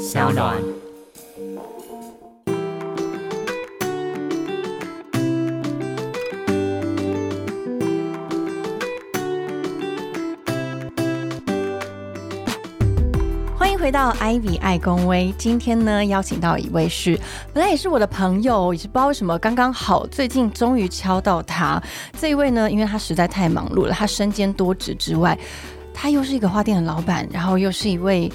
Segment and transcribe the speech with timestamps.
[0.00, 0.56] 小暖。
[13.58, 15.34] 欢迎回到 Ivy 爱公威。
[15.36, 17.20] 今天呢，邀请到一位是
[17.52, 21.80] 本来也是我的朋友，也是不知道为什么刚刚好，最近终于敲到他。
[22.18, 25.38] 这一位呢，因为他实在太忙碌了，他身兼多职之外，
[25.92, 28.32] 他又是一个花店的老板，然后又是一位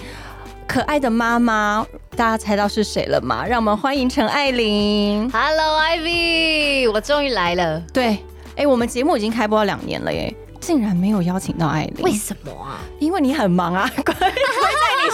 [0.67, 1.85] 可爱的妈妈。
[2.15, 3.45] 大家猜到是谁了吗？
[3.45, 5.29] 让我们欢迎陈爱玲。
[5.31, 7.79] Hello Ivy，我终于来了。
[7.93, 8.17] 对，
[8.55, 12.79] 哎，我们节目已经开播两年了耶，竟然没有邀请到爱玲，为什么啊？
[12.99, 14.33] 因为你很忙啊， 关在你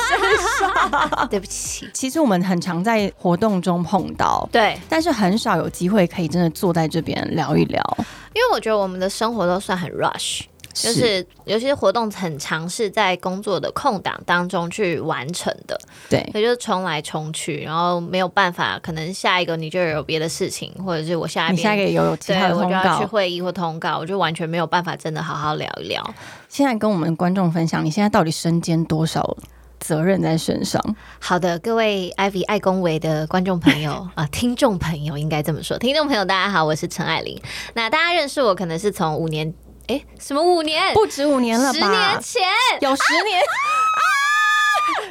[0.07, 0.20] 身
[0.59, 1.27] 上。
[1.29, 1.90] 对不起。
[1.93, 7.81] 其实我们很常在活动中碰到，对，但是很少有机会可以真的坐在这边聊一聊。
[8.34, 10.41] 因为我觉得我们的生活都算很 rush，
[10.73, 15.79] 就是有些活动很尝试在工作的空档当中去完成的，
[16.09, 26.01] 对也就是冲来冲去，然后没有办法，可能下一个你就有别的事情，或者是我下一下一个有有其他的通对我就要去，会议或通告，我就完全没有办法真的好好聊一聊。
[26.49, 29.37] 现在跟我们观众分享，你现在到底身兼多少
[29.79, 30.79] 责任在身上？
[31.20, 35.77] 好的，各位 Ivy 爱恭维的观众朋友 啊、听众朋友应该这么说。
[35.77, 37.41] 听众朋友，大家好，我是陈爱玲。
[37.74, 39.53] 那大家认识我可能是从五年，
[39.91, 40.93] 诶，什么五年？
[40.93, 41.79] 不止五年了吧？
[41.79, 42.21] 十年？
[42.21, 42.43] 前，
[42.79, 43.41] 有十年？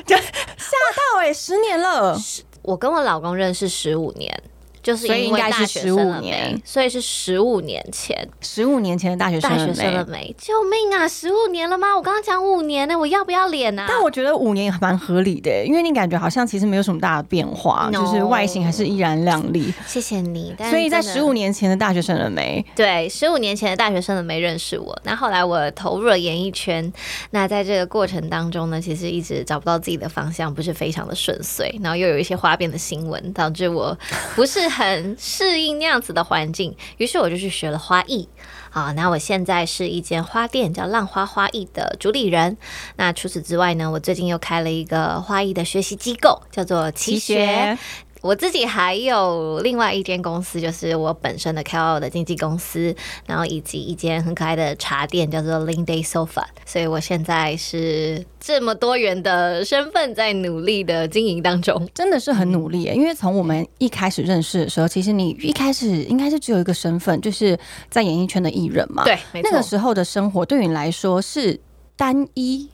[0.08, 2.16] 吓到哎、十年了，
[2.62, 4.42] 我跟我老公认识十五年，
[4.82, 8.28] 就是所以应该是因为大学生了15年没，所以是十五年前。
[8.40, 10.34] 十五年前的大学生了大学生了没？
[10.38, 11.06] 救命啊！
[11.06, 11.96] 十五年了吗？
[11.96, 13.86] 我刚刚讲五年呢，我要不要脸啊？
[13.88, 19.72] 但我觉得五年也蛮合理的、因为你感觉好像其实没有什么大的变化 No 就是外形还是依然亮丽。
[19.86, 20.54] 谢谢你。
[20.56, 22.64] 但所以在十五年前的大学生了没？
[22.74, 26.92] 对，十五年前的大学生了没认识我，那后来我投入了演艺圈，
[27.30, 33.96] 那在这个过程当中呢，其实一直找不到自己的方向，不是非常的顺遂，然后又有一些花边的新闻，导致我
[34.34, 38.28] 不是很适应那样子的环境，于是我就去学了花艺。
[38.70, 42.56] 好，那我现在是一间花店，叫浪花花艺的主理人。
[42.97, 47.76] 那除此之外呢，我最近又开了一个花艺的学习机构，叫做奇学。
[48.22, 52.94] 我自己还有另外一间公司，就是我本身的 KOL 的经纪公司，
[53.26, 56.44] 然后以及一间很可爱的茶店，叫做 Lin Day Sofa。
[56.66, 61.88] 所以我现在是这么多元的身份在努力的经营当中。
[61.94, 67.58] 真的是很努力耶，因为从我们一开始认识的时候，其实你一开始应该是只有一个身份，就是
[67.88, 69.50] 在演艺圈的艺人嘛。，对，没错。
[69.50, 71.58] 那个时候的生活对你来说是
[71.97, 72.69] 单一，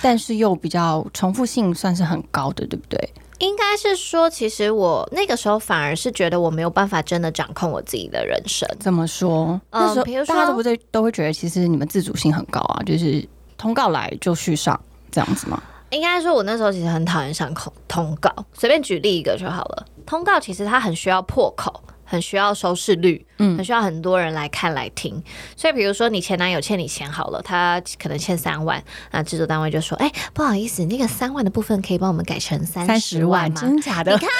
[0.00, 3.12] 但是又比较重复性算是很高的，对不对？
[3.38, 8.68] 应该是说，其实我那个时候反而是觉得我没有办法真的掌控我自己的人生。
[8.80, 9.60] 怎么说？
[9.70, 13.26] 嗯那时候比如说大家都不对，都会觉得其实你们自主性很高啊，就是
[13.58, 14.78] 通告来就续上
[15.10, 15.62] 这样子吗？
[15.90, 18.30] 应该说，我那时候其实很讨厌上通通告。
[18.52, 19.86] 随便举例一个就好了。
[20.06, 25.22] 通告其实它很需要破口，很需要收视率，嗯很需要很多人来看来听。
[25.56, 34.18] 所以，比如说你前男友欠你钱好了，他可能欠三万，那制作单位就说：“哎、不好意思，那个三万的部分可以帮我们改成三十万吗真假？”的你？
[34.18, 34.30] 看，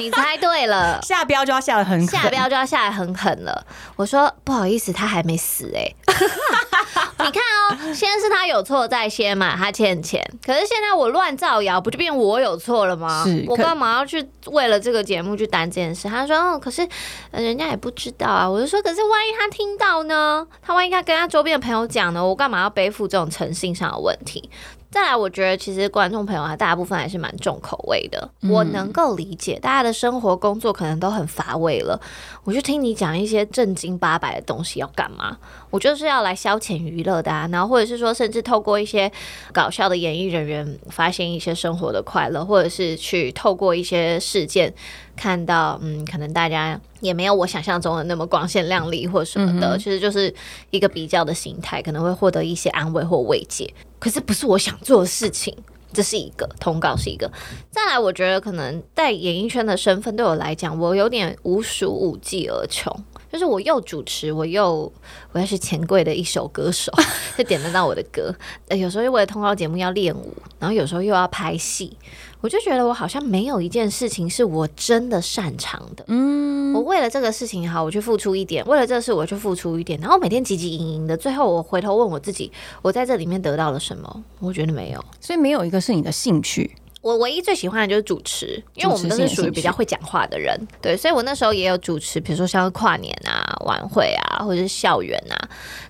[0.00, 1.00] 你猜对了。
[1.06, 3.66] 下标就要下的很狠下标就要下来很狠了。
[3.96, 5.92] 我说不好意思，他还没死哎、
[7.18, 10.22] 你看哦，先是他有错在先嘛，他欠钱。
[10.44, 13.44] 可是现在我乱造谣，不就变我有错了吗是？
[13.48, 16.08] 我干嘛要去为了这个节目去担这件事？
[16.08, 16.86] 他说，哦，可是
[17.30, 18.48] 呃人家也不知道啊。
[18.48, 20.46] 我就说，可是万一他听到呢？
[20.60, 22.24] 他万一他跟他周边的朋友讲呢？
[22.24, 24.50] 我干嘛要背负这种诚信上的问题？
[24.90, 28.30] 再来，我觉得其实观众朋友啊，大部分还是蛮重口味的。
[28.42, 31.98] 我能够理解大家的生活工作可能都很乏味了，
[32.44, 35.38] 我就听你讲一些正经八百的东西要干嘛？
[35.70, 39.10] 我就是要来消遣娱乐的啊，然后或者是说，甚至透过一些
[39.50, 44.74] 搞笑的演艺人员发现一些生活的快乐，或者是去透过一些事件
[45.16, 50.34] 看到，嗯，可能大家也没有我想象中的那么光鲜亮丽或什么的，其实就是
[50.70, 53.70] 一个比较的心态，可能会获得一些安慰或慰藉。
[53.98, 55.54] 可是不是我想做的事情。
[55.94, 57.30] 这是一个通告，是一个。
[57.70, 62.90] 再来，我觉得可能在演艺圈的身份对我来讲，我有点无属无技而穷，
[63.32, 64.92] 就是我又主持，我又
[65.32, 66.92] 我要是钱柜的一首歌手，
[67.38, 68.32] 就点得到我的歌。
[68.68, 71.96] 呃，有时候为了通告节目要练舞，然后有时候又要拍戏，
[72.42, 76.04] 我就觉得我好像没有一件事情是我真的擅长的。
[76.08, 79.98] 嗯，我为了这个事情好，我去付出一点；为了这个事，我去付出一点。
[79.98, 82.52] 然后每天汲汲营营的，最后我回头问我自己，
[82.82, 84.24] 我在这里面得到了什么？
[84.40, 85.02] 我觉得没有。
[85.18, 95.36] 所以没有一个是你的兴趣，我唯一最喜欢的就是主持，因为我们都是属于比较会讲话的人，对，所以我那时候也有主持，比如说像跨年啊、晚会啊，或者是校园啊。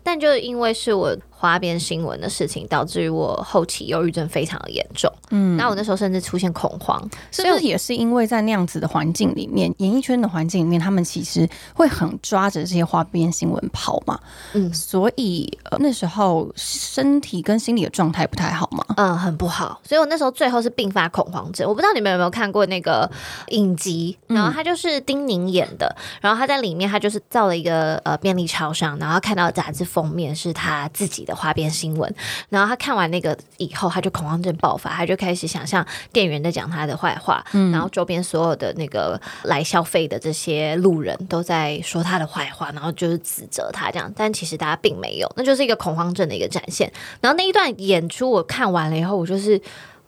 [0.03, 5.13] 但就因为是我花边新闻的事情，导致于我后期忧郁症非常的严重。
[5.31, 7.01] 嗯，那我那时候甚至出现恐慌，
[7.33, 14.19] 是不是也是因为在那样子的环境里面，演艺圈的环境里面，他们其实会很抓着这些花边新闻跑嘛？
[14.53, 18.85] 嗯，所以呃那时候身体跟心理的状态不太好嘛？
[18.97, 19.81] 嗯，很不好。
[19.83, 21.69] 所以我那时候最后是并发恐慌症。
[21.69, 23.11] 我不知道你们有没有看过那个
[23.49, 32.15] 影集，然后他就是丁宁演的，然后他在里面他就是造了一个呃便利超商，然后看到杂志封面是他自己的花边新闻，
[32.49, 46.91] 然后他看完那个以后，他就恐慌症爆发，他就开始想象店员在讲他的坏话，然后周边所有的那个来消费的这些路人都在说他的坏话，然后就是指责他这样，但其实大家并没有，那就是一个恐慌症的一个展现。
[47.21, 49.61] 然后那一段演出我看完了以后，我就是。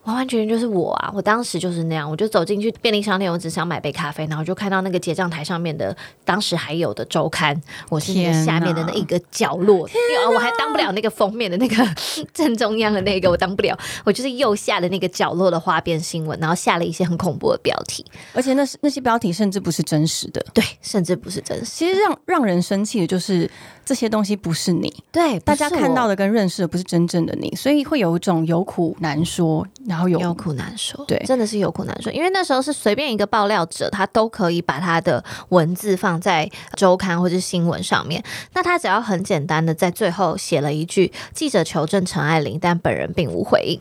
[0.05, 1.11] 完完全全就是我啊！
[1.15, 7.59] 我当时就是那样，我就走进去便利商店，我只想买杯咖啡，然后就看到那个结账台上面的当时还有的周刊，
[7.89, 11.77] 我是那个下面的那一个角落，因为我还当不了那个封面的那个
[12.35, 18.05] 正中央的那个，我当不了，我就是右下的那个角落的花边新闻，然后下了一些很恐怖的标题，
[18.35, 21.65] 而且那是那些标题甚至不是真实的，对，甚至不是真实。
[21.65, 23.51] 其实让让人生气的就是
[23.87, 29.67] 这些东西不是你，对，大家看到的跟认识的不是真正的你，所以会有一种有苦难说。
[29.95, 32.13] 然后有苦难说，对，真的是有苦难说。
[32.13, 38.21] 因为那时候是随便一个爆料者，他都可以把他的文字放在周刊或者新闻上面。
[38.55, 43.81] 那他只要很简单的在最后写了一句“记者求证陈爱玲，但本人并无回应”，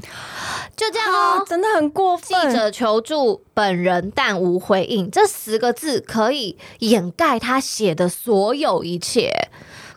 [0.77, 2.39] 就这样哦，真的很过分。
[2.48, 9.50] 记者求助本人但无回应，这十个字可以掩盖他写的所有一切。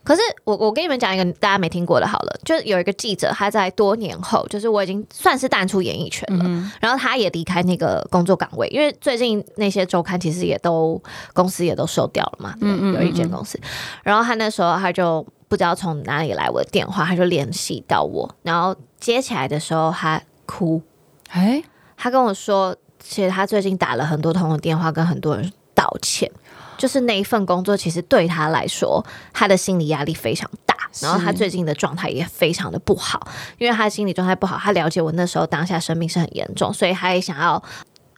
[0.07, 6.45] 可是我我跟你们讲一个大家没听过的，好了，就有一个记者，他在多年后，就是我已经算是淡出演艺圈了，
[6.81, 11.03] 然后他也离开那个工作岗位，因为最近那些周刊其实也都
[11.35, 13.59] 公司也都收掉了嘛，嗯有一间公司，
[14.05, 20.81] 然后他那时候他就不知道从哪里来我的电话，他就联系到我，然后接起来的时候他哭，
[21.31, 21.61] 哎，
[21.97, 26.31] 他跟我说，其实他最近打了很多通的电话，跟很多人道歉。
[26.77, 33.27] 就是那一份工作，其实对他来说，他的心理压力非常大，然后他最近的状态也非常的不好，
[33.59, 37.63] 因为他心理状态不好，他了解我那时候当下生病是很严重，所以他也想要。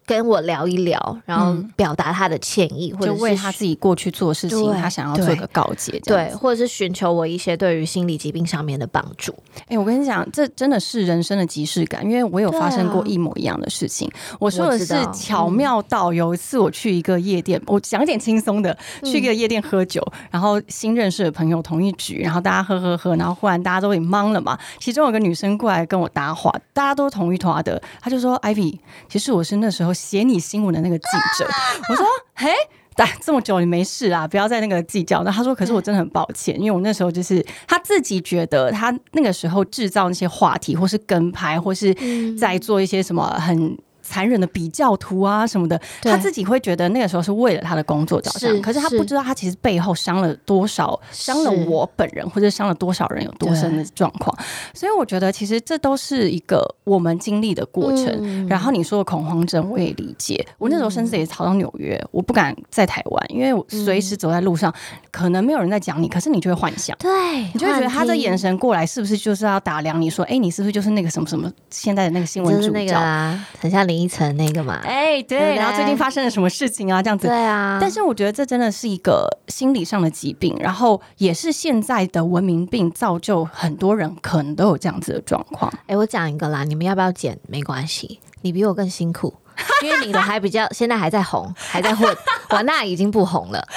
[0.09, 9.35] 跟我聊一聊，然后表达他的歉意，或者为他自己过去做事情，他想要做个告诫，对，或者是寻求我一些对于心理疾病上面的帮助。
[9.67, 14.11] 哎，我跟你讲，这真的是人生的即视感，因为我有发生过一模一样的事情。
[14.41, 24.59] 我说的是巧妙到有一次我去一个夜店，我讲点轻松的，去一个夜店喝酒，然后新认识的朋友同一局，然后大家喝喝喝，然后忽然大家都给懵了嘛。
[24.79, 28.79] 其中有个女生过来跟我搭话，大家都同一团的，她就说：“Ivy，
[29.11, 31.05] 其实我是那时候。”写你新闻的那个记
[31.39, 31.47] 者，
[31.91, 32.49] 我说，嘿，
[32.95, 35.25] 但这么久你没事啊，不要再那个计较。
[35.25, 41.93] 那他说，可是我真的很抱歉，因为我那时候就是他自己觉得他那个时候制造那些话题，或是跟拍，或是
[42.37, 43.77] 在做一些什么很。
[44.09, 54.35] 残忍的比较图啊什么的，他自己会觉得那个时候是为了他的工作着想，可是他不知道他其实背后伤了多少，伤了我本人，或者伤了多少人，有多深的状况。
[54.73, 58.49] 所以我觉得其实这都是一个我们经历的过程。
[58.49, 60.43] 然后你说的恐慌症，我也理解。
[60.57, 64.73] 我那时候甚至也逃到纽约，我不敢在台湾，因为随时走在路上，
[65.11, 73.98] 可能没有人在讲你，可是你就会幻想，对你就会觉得他这眼神过来，是不是就是要打量你说，哎，你是不是就是那个什么什么现在的那个新闻主角啊，很像林。
[74.01, 77.03] 一层那个嘛，哎，对，然后最近发生了什么事情啊？
[77.03, 77.79] 这样子，对啊。
[77.81, 85.73] 但是我觉得这真的是一个心理上的疾病，然后也是现在的文明病，造就很多人可能都有这样子的状况。
[85.87, 87.39] 哎，我讲一个啦，你们要不要剪？
[87.49, 89.35] 没关系，你比我更辛苦，
[89.83, 92.17] 因为你的还比较现在还在红，还在混，
[92.51, 93.67] 我那已经不红了。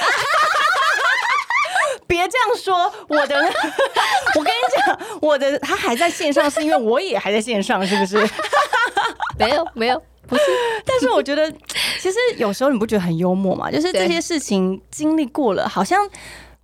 [2.07, 3.35] 别这样说，我的，
[4.35, 8.17] 我跟你讲，我的他还在线上，是因为我也还在线上，是不是？
[9.39, 10.01] 没有，没有，
[10.31, 10.43] 不是。
[10.83, 11.51] 但是我觉得，
[11.99, 13.69] 其实有时候你不觉得很幽默嘛？
[13.69, 15.99] 就是这些事情经历过了，好像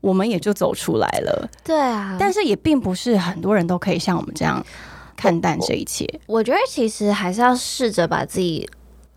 [0.01, 1.49] 我们也就走出来了。
[1.63, 4.65] 对啊，但是也并不是很多人都可以像我们这样
[5.15, 6.07] 看淡这一切。
[6.25, 8.67] 我觉得其实还是要试着把自己。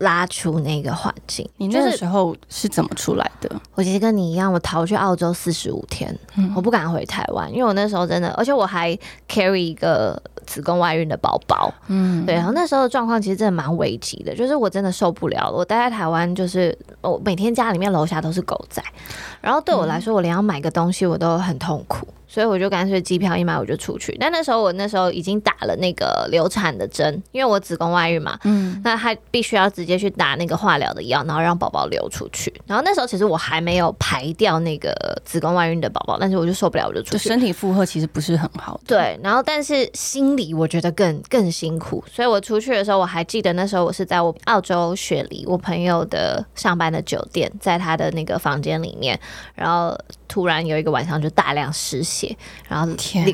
[0.01, 3.49] 拉出那个环境，你那个时候是怎么出来的？
[3.75, 6.15] 我其实跟你一样，我逃去澳洲四十五天，
[6.55, 8.97] 我不敢回台湾，因为我那时候真的，而且我还
[9.29, 15.53] carry 一个子宫外孕的宝宝，嗯，对，然后那时候的状况其实真的蛮危急的，就是我真的受不了了。
[15.55, 18.83] 我待在台湾，就是我每天家里面楼下都是狗仔，
[19.39, 22.07] 然后对我来说，我连要买个东西我都很痛苦。
[22.31, 24.15] 所以我就干脆机票一买我就出去。
[24.17, 32.53] 但那时候我那时候已经打了那个流产的针，因为我子宫外孕嘛，嗯，那他必须要直接去打那个化疗的药，然后让宝宝流出去。
[32.65, 34.95] 然后那时候其实我还没有排掉那个
[35.25, 37.27] 子宫外孕的宝宝，但是我就受不了，我就出去。
[37.27, 38.79] 身体负荷其实不是很好。
[38.87, 49.19] 对，然后但是心理我觉得更更辛苦，所以我出去的时候我还记得那时候我是在我澳洲雪梨我朋友的上班的酒店，在他的那个房间里面，
[49.53, 49.97] 然后。
[50.31, 52.20] 突然有一个晚上就大量失血，
[52.67, 52.91] 然后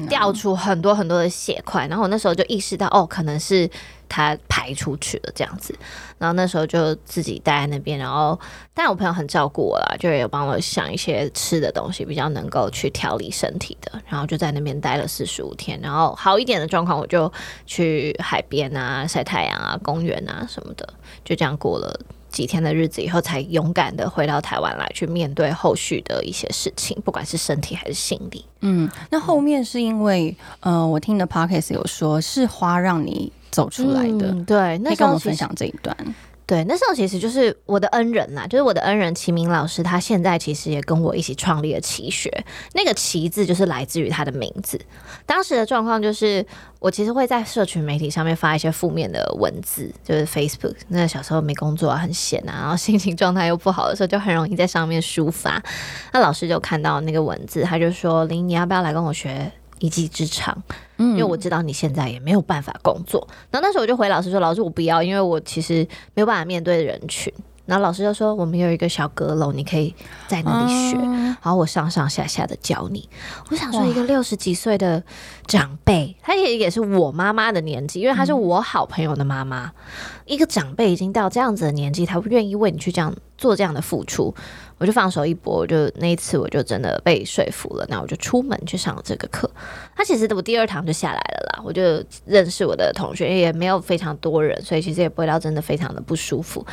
[0.10, 3.70] 掉出很多很多的血块，然后我那时候就意识到，哦，可能是
[4.10, 5.74] 他排出去了这样子，
[6.18, 8.40] 然后那时候就自己待在那边，然后
[8.74, 17.32] 但我朋友很照顾我啦，就有帮我想一些吃的东西，比较能够去调理身体的，然后就在那边待了四十五天，然后好一点的状况，我就
[17.66, 20.88] 去海边啊晒太阳啊公园啊什么的，
[21.24, 22.00] 就这样过了。
[22.30, 28.46] 几天的日子以后，才勇敢的回到台湾来，去面对后续的一些事情，不管是身体还是心理。
[28.62, 35.96] 嗯，那后面是因为，呃，我听的 podcast 有说是花让你走出来的，对，可以跟我们分享这一段。
[36.48, 42.32] 对，那时候其实就是我的恩人啦，就是我的恩人齐明老师，他现在其实也跟我一起创立了奇学，
[42.74, 44.80] 那个奇字就是来自于他的名字。
[45.26, 46.46] 当时的状况就是，
[46.80, 50.76] 我其实会在社群媒体上面发一些负面的文字，就是 Facebook。
[50.88, 55.62] 那小时候没工作，很闲啊，然后心情状态又不好的时候，就很容易在上面抒发。
[56.14, 60.56] 那老师就看到那个文字，他就说：“林，你要不要来跟我学？”一技之长，
[60.98, 63.28] 嗯，因为我知道你现在也没有办法工作。
[63.52, 67.32] 然后那时候我就回老师说：“老师，我不要，因为我其实没有办法面对人群。”
[67.68, 69.94] 然后老师就说：“我们有一个小阁楼，你可以
[70.28, 73.08] 在那里学，然后我上上下下的教你。”
[73.52, 75.04] 我想说，一个六十几岁的
[75.46, 79.72] 长辈，他也也是我妈妈的年纪，因为他是我好朋友的妈妈。
[80.26, 84.34] 一个长辈已经到这样子的年纪，他不愿意为你去这样做这样的付出。
[84.80, 89.50] 我就放手一搏，我就那一次我就真的被说服了，那我就出门去上了这个课。
[89.96, 96.64] 他其实我第二堂就下来了啦，我就认识我的同学，也没有非常多人，所以其实也不会到真的非常的不舒服。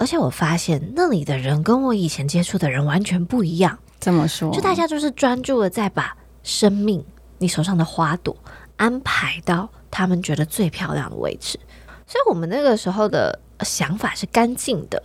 [0.00, 3.78] 而且我发现那里的人跟我以前接触的人完全不一样。
[4.00, 4.50] 怎么说？
[4.50, 7.04] 就大家就是专注的在把生命
[7.36, 8.34] 你手上的花朵
[8.78, 11.60] 安排到他们觉得最漂亮的位置，
[12.06, 15.02] 所以我们那个时候的想法是干净的。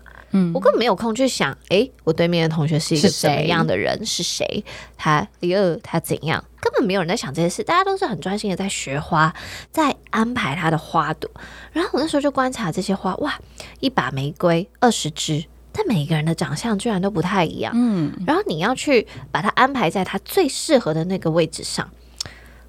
[0.53, 4.05] 我根本没有空去想，哎，我对面的同学是一个什么样的人？
[4.05, 4.63] 是谁？
[4.97, 6.43] 他第二他怎样？
[6.59, 9.33] 根本没有人在想这些事，大家都是很专心的在学花，
[9.71, 11.29] 在安排他的花朵。
[11.71, 13.39] 然后我那时候就观察这些花，哇，
[13.79, 17.71] 一把玫瑰二十支，但每个人的长相居然都不太一样。
[17.75, 21.87] 嗯，然后你要去把它安排在它最适合的那个位置上，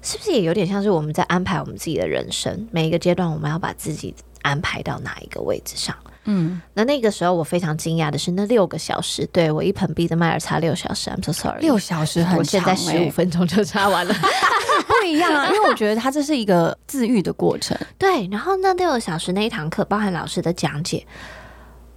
[0.03, 2.67] 是不是也有点像是我们在安排我们自己的人生？
[2.71, 5.95] 每一个阶段，我们要把自己安排到哪一个位置上？
[6.29, 14.13] 嗯，那那个时候我非常惊讶的是，那六个小时，对我一盆碧的麦尔擦六小时，I'm so sorry，六小时很长，我现在十五分钟就擦完了，
[14.85, 17.77] 不一样啊，因为我觉得它这是一个自愈的过程。
[17.97, 21.07] 对，然后那六个小时那一堂课，包含老师的讲解，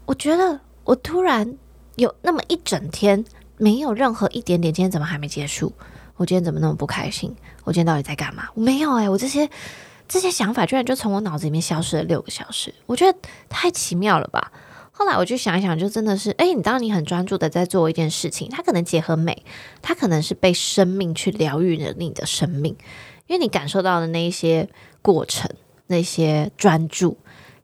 [0.07, 1.53] 我觉得我突然
[1.97, 3.25] 有那么一整天
[3.59, 5.73] 没有任何一点点，今天怎么还没结束？
[6.17, 7.35] 我今天怎么那么不开心？
[7.65, 8.45] 我今天到底在干嘛？
[8.55, 9.51] 我没有哎，我这些。
[10.11, 13.17] 这些想法居然就从我脑子里面消失了六个小时，我觉得
[13.49, 14.51] 太奇妙了吧！
[14.91, 19.45] 后来我就想一想，就真的是，哎，你当你很专注的在做一件事情，它可能结合美，
[19.81, 22.77] 它可能是被生命去疗愈了你的生命，
[23.29, 24.69] 因为你感受到的那一些
[25.01, 25.49] 过程，
[25.87, 27.17] 那些专注，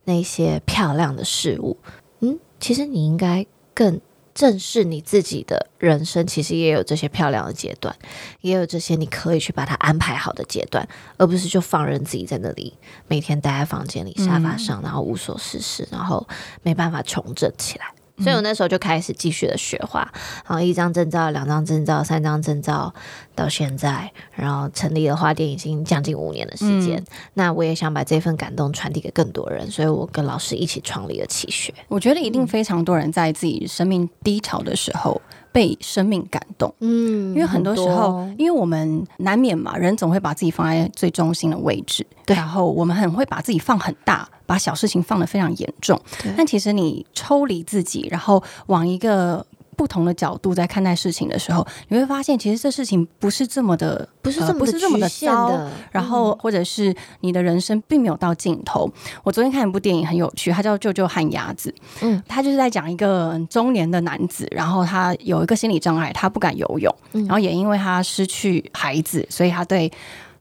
[0.05, 1.77] 那些漂亮的事物，
[2.21, 4.01] 嗯，其实你应该更。
[4.37, 7.97] 正视你自己的人生，其实也有这些漂亮的阶段，
[8.43, 12.77] 也有这些你可以去把它安排好的阶段，而不是就放任自己在那里
[13.09, 16.29] 每天待在房间里沙发上，然后无所事事，然后
[16.63, 17.87] 没办法重整起来。
[18.19, 20.01] 所以我那时候就开始继续的学画，
[20.47, 22.93] 然后一张证照、两张证照、三张证照，
[23.35, 27.03] 到现在，然后成立了花店已经将近五年的时间。
[27.35, 31.73] 那我也想把这份感动传递给更多人，所以我跟老师一起创立了奇学。
[31.89, 35.21] 我觉得一定非常多人在自己生命低潮的时候。
[35.53, 46.01] 被生命感动，嗯，因为很多时候，因为我们难免嘛，人总会把自己放在最中心的位置，对，然后我们很会把自己放很大，把小事情放得非常严重，
[46.37, 49.45] 但其实你抽离自己，然后往一个。
[49.77, 55.69] 不同的角度在看待事情的时候，你会发现，其实这事情不是这么的，不是这么不是这么的糟。
[55.93, 58.91] 然后，或者是你的人生并没有到尽头。
[59.23, 61.71] 我昨天看一部电影很有趣，它叫《舅舅和鸭子》。
[62.01, 69.93] 嗯，他就是在讲一个中年的男子，然后他有一个心理障碍，他不敢游泳，然后也因为他失去孩子，所以他对。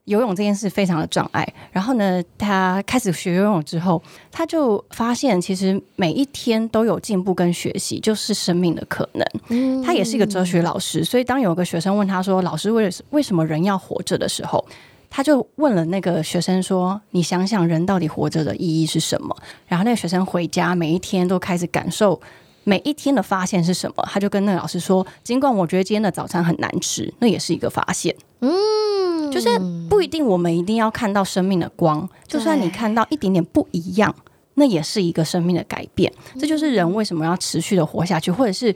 [0.06, 1.48] 游泳这件事非常的障碍。
[1.72, 9.84] 然后呢，他开始学游泳之后，他就发现其实每一天都有进步跟学习，就是生命的可能。
[9.84, 14.66] 他也是一个哲学老师，所以当有个学生问他说：“老师，为为什么人要活着？”的时候，
[15.10, 19.36] 他就问了那个学生说：“你想想，人到底活着的意义是什么？”
[19.68, 22.20] 然后那个学生回家，每一天都开始感受。
[22.68, 24.04] 每一天的发现是什么？
[24.10, 28.16] 他就跟那个老师说：“尽管我觉得今天的早餐很难吃，那也是一个发现。
[28.48, 29.50] 嗯，就是
[29.90, 34.14] 不一定我们一定要看到生命的光，就算你看到一点点不一样，
[34.54, 36.12] 那也是一个生命的改变。
[36.40, 38.74] 这就是人为什么要持续的活下去，或者是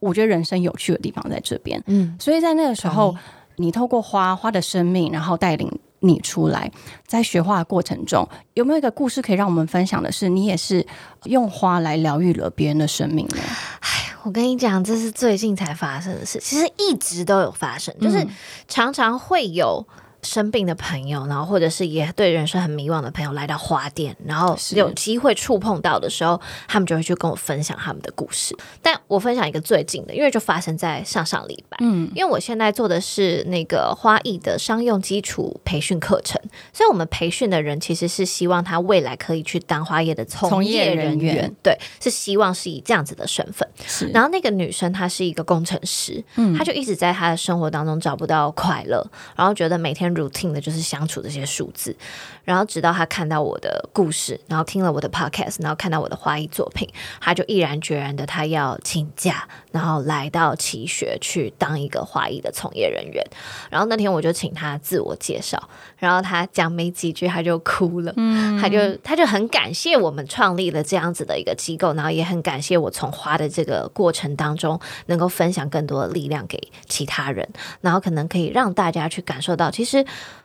[0.00, 1.82] 我觉得人生有趣的地方在这边。
[1.86, 3.14] 嗯，所以在那个时候，
[3.56, 6.70] 你透过花花的生命，然后带领。”你出来，
[7.06, 10.86] 在学画的过程中，有没有一个故事可以让我们分享的是，你也是
[11.24, 13.38] 用花来疗愈了别人的生命呢？
[13.80, 18.26] 哎，我跟你讲，这是最近才发生的事，其实一直都有发生，就是
[18.66, 19.86] 常常会有。
[20.26, 28.54] 生病的朋友，然后或者是也对人生很迷惘的朋友来到花店，然后有机会触碰到的时候，他们就会去跟我分享他们的故事。
[28.82, 31.76] 但我分享一个最近的，因为就发生在上上礼拜。
[31.80, 36.40] 嗯，因为我现在做的是那个花艺的商用基础培训课程，
[36.72, 41.54] 所以我们培训的人其实是希望他未来可以去当花业的从业人员。
[41.62, 43.68] 对，是希望是以这样子的身份。
[43.86, 49.06] 是，然后那个女生她是一个工程师，嗯，她就一直在她的生活当中找不到快乐，
[49.36, 50.06] 然后觉得每天。
[50.16, 51.94] Routine 的就是相处这些数字，
[52.44, 56.88] 然后直到他看到我的故事，然后听了我的 podcast，然后看到我的花艺作品，
[57.20, 63.24] 他就毅然决然的他要请假，然后来到奇学去当一个花艺的从业人员。
[63.70, 65.68] 然后那天我就请他自我介绍，
[65.98, 77.48] 然后他讲没几句他就哭了，嗯，他就他就很感谢我们创立了这样子的一个机构，然后也很感谢我从花的这个过程当中能够分享更多的力量给其他人，
[77.80, 79.95] 然后可能可以让大家去感受到其实。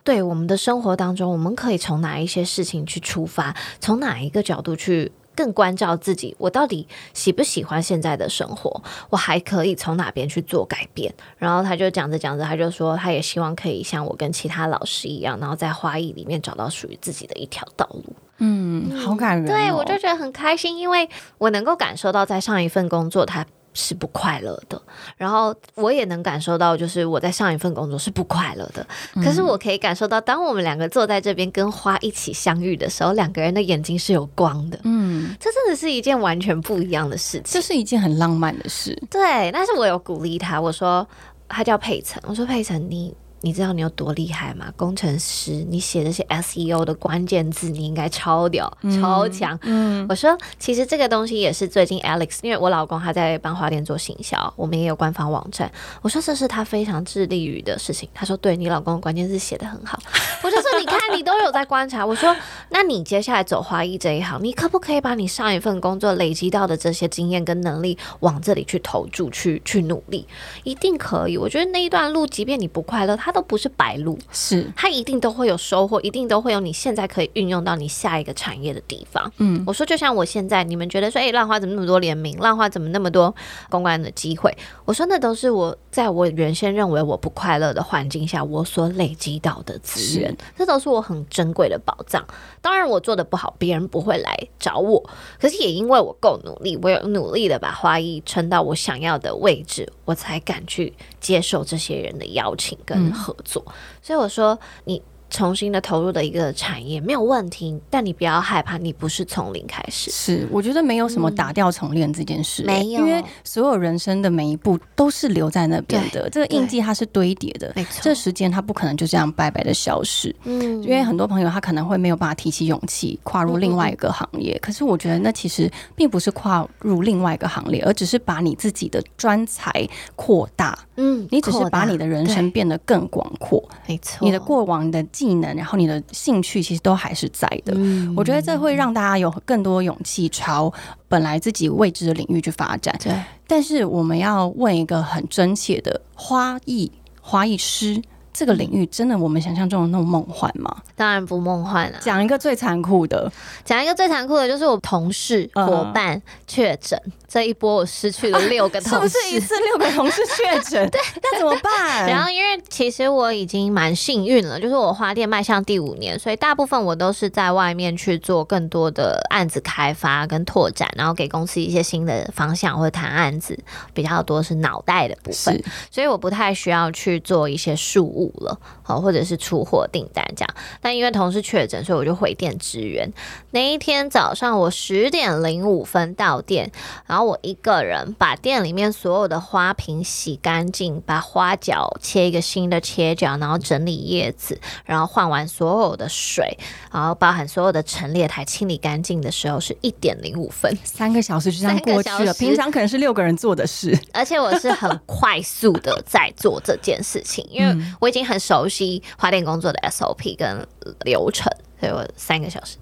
[0.04, 3.56] 对我们的生活当中，我们可以从哪一些事情去出发？
[3.80, 6.36] 从哪一个角度去更关照自己？
[6.38, 8.84] 我到底喜不喜欢现在的生活？
[9.10, 11.14] 我还可以从哪边去做改变？
[11.38, 18.14] 然后他就讲着讲着，他就说，他也希望可以像我跟其他老师一样，然后在花艺里面找到属于自己的一条道路。
[18.40, 19.46] 嗯，好感人。
[19.46, 23.46] 对我就觉得很开心，因为我能够感受到在上一份工作，他。
[23.74, 24.82] 是不快乐的，
[25.16, 28.86] 然后我也能感受到，就是我在上一份工作是不快乐的。
[29.16, 34.80] 可是我可以感受到，当我们两个坐在这边跟花一起相遇的时候，两个人的眼睛是有光的。
[34.84, 37.44] 嗯，这真的是一件完全不一样的事情。
[37.46, 38.98] 这是一件很浪漫的事。
[39.10, 41.08] 对，但是我有鼓励他，我说
[41.48, 43.16] 他叫佩岑，我说佩岑你。
[43.42, 44.72] 你知道你有多厉害吗？
[44.78, 49.58] 工程师，你写这些 SEO 的关键字，你应该超屌、超强。
[49.64, 55.72] 嗯我说，其实这个东西也是最近 Alex，因为我老公他在帮花店做行销，我们也有官方网站。
[56.04, 58.08] 我说这是他非常致力于的事情。
[58.14, 60.00] 他说，对你老公关键字写的很好。
[60.44, 62.06] 我就说，你看你都有在观察。
[62.06, 62.36] 我说，
[62.70, 70.28] 那你接下来走花艺这一行，你可不可以把你上一份工作累积到的这些经验跟能力往这里去投注、去去努力？
[70.64, 71.38] 一定可以。
[71.38, 73.31] 我觉得那一段路，即便你不快乐，他。
[73.32, 79.32] 都不是白路，是它一定都会有收获，一定都会有你现在可以运用到你下一个产业的地方。
[79.38, 82.38] 嗯，我说就像我现在，你们觉得说，哎，浪花怎么那么多联名？
[82.40, 83.34] 浪花怎么那么多
[83.70, 84.56] 公关的机会？
[84.86, 92.26] 我说那都是我在我原先认为我不快乐的环境下，我所累积到的资源，这都是我很珍贵的宝藏。
[92.62, 95.04] 当然我做的不好，别人不会来找我，
[95.40, 103.12] 可是也因为我够努力，我有努力的把花艺撑到我想要的位置，我才敢去接受这些人的邀请跟。
[103.12, 103.62] 合作，
[104.02, 105.02] 所以我说你。
[105.32, 110.12] 重新的投入的一个产业没有问题，但你不要害怕，你不是从零开始。
[110.12, 118.02] 是，我觉得没有什么打掉重练这件事，没有，因为所有人生的每一步都是留在那边的，这个印记它是堆叠的，没错。
[118.02, 120.36] 这时间它不可能就这样白白的消失。
[120.44, 130.78] 嗯，因为很多朋友他可能会没有办法提起勇气跨入另外一个行业，可是我觉得那其实并不是跨入另外一个行列，而只是把你自己的专才扩大。
[130.98, 134.20] 嗯，你只是把你的人生变得更广阔，没错。
[134.22, 135.02] 你的过往的。
[135.22, 137.78] 技能，然后你的兴趣其实都还是在的。
[138.16, 140.74] 我觉得这会让大家有更多勇气朝
[141.08, 142.98] 本来自己未知的领域去发展。
[143.04, 143.14] 对，
[143.46, 148.02] 但是我们要问一个很真切的：花艺花艺师
[148.34, 150.76] 这个领域，真的我们想象中的那么梦幻吗？
[150.96, 151.98] 当然不梦幻了。
[152.00, 153.32] 讲一个最残酷的，
[153.66, 157.00] 讲一个最残酷的，就是我同事伙伴确诊。
[157.28, 160.88] 这一波我失去了六个同事， 是不是一次六个同事确诊？
[160.92, 162.06] 对，那怎么办？
[162.06, 173.58] 然后因为其实我已经蛮幸运了，就是我花店迈向第五年，所以大部分我都是在外面去做更多的案子开发跟拓展，然后给公司一些新的方向或者谈案子，
[173.94, 180.56] 比较多是脑袋的部分，所以我不太需要去做一些数务误了，好，或者是出货订单这样。
[180.80, 183.12] 但因为同事确诊，所以我就回店支援。
[183.50, 186.72] 那一天早上我十点零五分到店，
[187.08, 196.58] 然后我一个人把店里面所有的花瓶洗干净，把花角切一个新的切角，然后整理叶子，然后换完所有的水，
[196.92, 202.34] 然后包含所有的陈列台清理干净的时候是一点零五分，三个小时就这样过去了。
[202.36, 210.68] 平常可能是六个人做的事，而且我是很快速的在做这件事情，因为我已经很熟悉花店工作的 SOP 跟
[211.06, 212.78] 流程，所以我三个小时。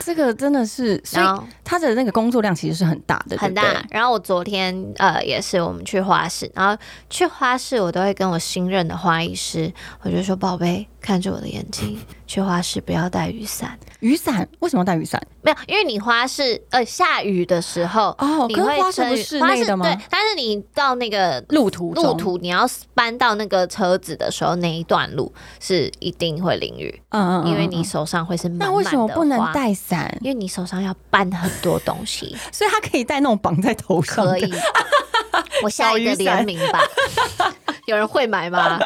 [0.00, 1.26] 这个真的是，所以
[1.62, 3.82] 他的那个工作量其实是很大的，很大。
[3.88, 6.76] 然后我昨天呃也是我们去花市，然后
[7.08, 13.78] 去花市我都会跟我新任的花艺师，我就说宝贝，看着我的眼睛，去花市不要带雨伞。
[14.00, 15.20] 雨伞为什么要带雨伞？
[15.42, 29.52] 没有，因为你花市呃下雨的时候，哦，你会是花市是室内的吗对？，但是你到那个路途路，途你要搬到那个车子的时候，那一段路是一定会淋雨，嗯嗯嗯，因为你手上会是那为什么不能花？
[29.52, 30.16] 带伞？
[30.22, 34.52] 因为你手上要搬很多东西，所以他可以带那种绑在头上的，可以。
[35.62, 36.80] 我下一个联名吧，
[37.86, 38.78] 有人会买吗？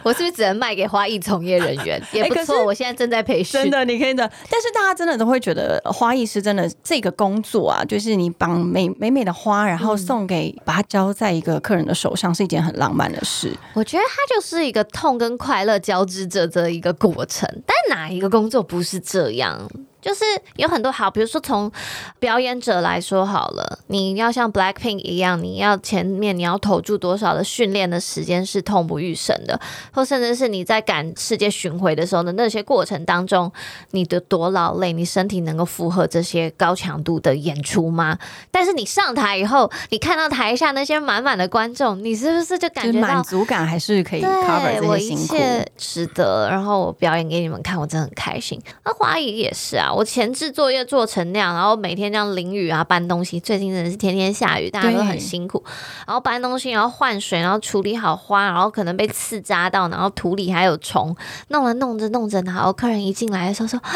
[0.04, 2.02] 我是不是只能卖给花艺从业人员？
[2.12, 3.60] 也不错，我现在正在培训。
[3.60, 4.30] 真的，你可以的。
[4.50, 13.52] 但是大家真的都会觉得花艺师真的这个工作啊，就是你绑美美美的花，然后送给、把它交在一个客人的手上，是一件很浪漫的事。
[13.74, 19.68] 我觉得它就是一个痛跟快乐交织着的一个过程，但哪一个工作不是这样？
[20.00, 20.24] 就是
[20.56, 21.70] 有很多好，比如说从
[22.18, 29.60] 表演者来说好了，你要像 Blackpink 一样，你要前面你要投注多少的训练的时间是痛不欲生的，
[29.92, 33.50] 或甚至是你在赶世界巡回的时候的那些过程当中，
[33.90, 38.18] 你的多劳累，你身体能够负荷这些高强度的演出吗？
[38.50, 45.36] 但是你上台以后，你看到台下那些满满的观众，你是不是就感觉到满足感还是可以 cover 对我一这些辛苦。
[45.36, 48.60] 切值得，然后我表演给你们看，我真的很开心。
[48.84, 55.62] 那华语也是啊，我前置作业做成那样，然后每天这样淋雨啊搬东西，最近真的是天天下雨，大家都很辛苦。
[56.06, 61.14] 然后搬东西，然后换水，然后处理好花，然后可能被刺扎到，然后土里还有虫，
[61.48, 63.90] 弄着弄着弄着，然后客人一进来的时候说：“啊，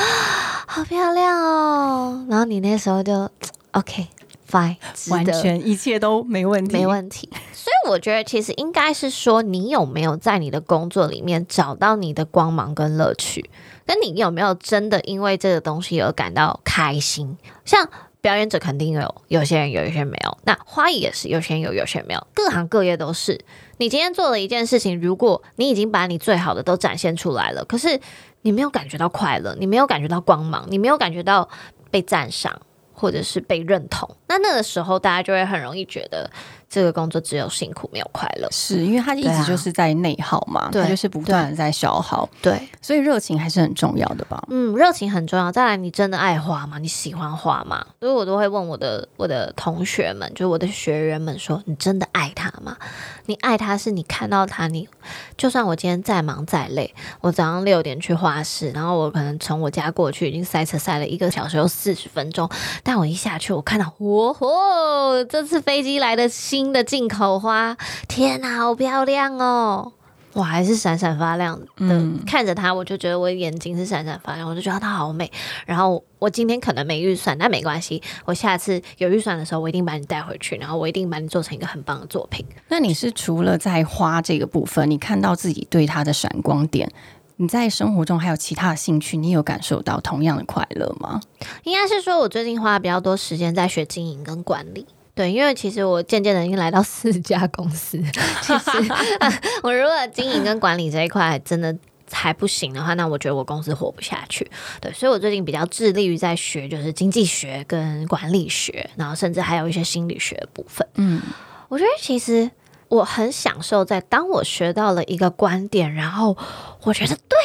[0.67, 3.31] 好漂亮哦。”然后你那时候就
[3.73, 4.07] OK
[4.51, 4.77] fine，
[5.11, 7.29] 完全一切都没问题，没问题。
[7.53, 13.51] 所以我觉得其实应该是说，你有没有在你的工作里面找到你的光芒跟乐趣，
[13.87, 17.37] 跟你有没有真的因为这个东西而感到开心。
[17.65, 17.89] 像
[18.21, 20.39] 表演者肯定有，有些人有，有些没有。
[20.45, 22.27] 那花艺也是，有些人有，有些人没有。
[22.35, 23.45] 各行各业都是。
[23.79, 28.01] 你今天做了一件事情，如果你已经把你最好的都展现出来了，可是
[28.43, 31.49] 你没有感觉到快乐，你没有感觉到光芒，你没有感觉到
[31.91, 32.61] 被赞赏。
[32.97, 36.29] 或者是被认同，那那个时候大家就会很容易觉得
[36.69, 38.49] 这个工作只有辛苦没有快乐。
[38.51, 44.43] 是因为他一直就是在内耗嘛，对他就是不断的在消耗，对，所以热情还是很重要的吧。
[44.51, 45.53] 嗯，热情很重要。
[45.53, 46.79] 再来，你真的爱花吗？
[46.79, 47.85] 你喜欢花吗？
[48.01, 52.77] 所以我都会问我的我的同学们，就是我的学员们说：“你真的爱他吗？
[53.27, 54.89] 你爱他是你看到他，你
[55.37, 62.49] 就算我今天再忙再累，我早上六点去花市，然后我可能从我家过去已经塞车塞了一个小时又四十分钟，
[62.83, 63.95] 但我一下去，我看到，
[64.29, 67.77] 哦吼，这次飞机来的新的进口花，
[68.09, 69.93] 天哪，好漂亮哦！”
[70.35, 75.31] 哇，还是闪闪发亮的，嗯看着它，我就觉得我眼睛是闪闪发亮，我就觉得它好美。
[75.65, 82.45] 然后我今天可能没预算，但没关系，我下次有预算的时候，我一定把你带回去，然后我一定把你做成一个很棒的作品。
[82.69, 86.91] 那你是除了在花这个部分，你看到自己对它的闪光点，
[87.37, 91.21] 你在生活中还有其他的兴趣，你有感受到同样的快乐吗？
[91.65, 94.87] 应该是说我最近花了比较多时间在学经营跟管理。
[95.17, 97.97] 对，因为其实我渐渐的已经来到四家公司，
[98.43, 98.71] 其实、
[99.63, 101.73] 我如果经营跟管理这一块真的
[102.11, 104.51] 还不行的话，那我觉得我公司活不下去。
[104.81, 110.85] 对，所以我最近比较致力于在学，就是经济学跟管理学，然后甚至还有一些心理学的部分。
[110.95, 111.23] 嗯，
[111.69, 112.51] 我觉得其实
[112.89, 116.37] 我很享受在当我学到了一个观点，然后
[116.85, 117.39] 我觉得对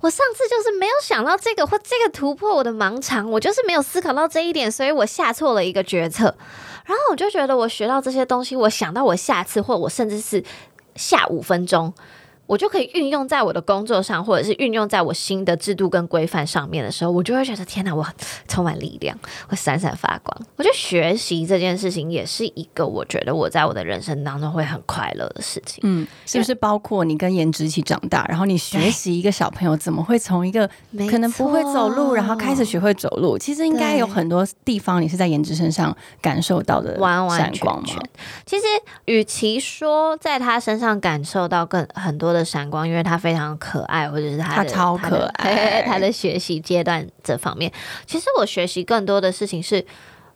[0.00, 6.36] 我上次就是没有想到这个，或这个突破我的盲肠，我就是没有思考到这一点，所以我下错了一个决策。
[6.84, 10.42] 然后我就觉得我学到这些东西，我想到我下次或我甚至是
[10.96, 11.94] 下五分钟。
[12.46, 18.06] 我就可以运用在我的工作上，或者是运用在我新的制度跟规范上面的时候，我就会觉得天哪，我
[18.46, 19.16] 充满力量，
[19.48, 20.46] 会闪闪发光。
[20.56, 25.80] 我觉得学习这件事情也是一个我觉得我在我的人生当中会很快乐的事情。
[25.84, 30.68] 嗯，是不是包括你跟颜值一起长大，然后你学习一个小朋友怎么会从一个
[31.10, 33.38] 可能不会走路，然后开始学会走路？
[33.38, 37.98] 其实应该有很多地方你是在颜值身上感受到的完完全闪光嘛全。
[38.44, 38.64] 其实，
[39.06, 47.72] 与其说在他身上感受到更很多多的闪光，因为他非常可爱，或者是他他超可爱 他的学习阶段这方面。
[48.06, 49.84] 其实我学习更多的事情是。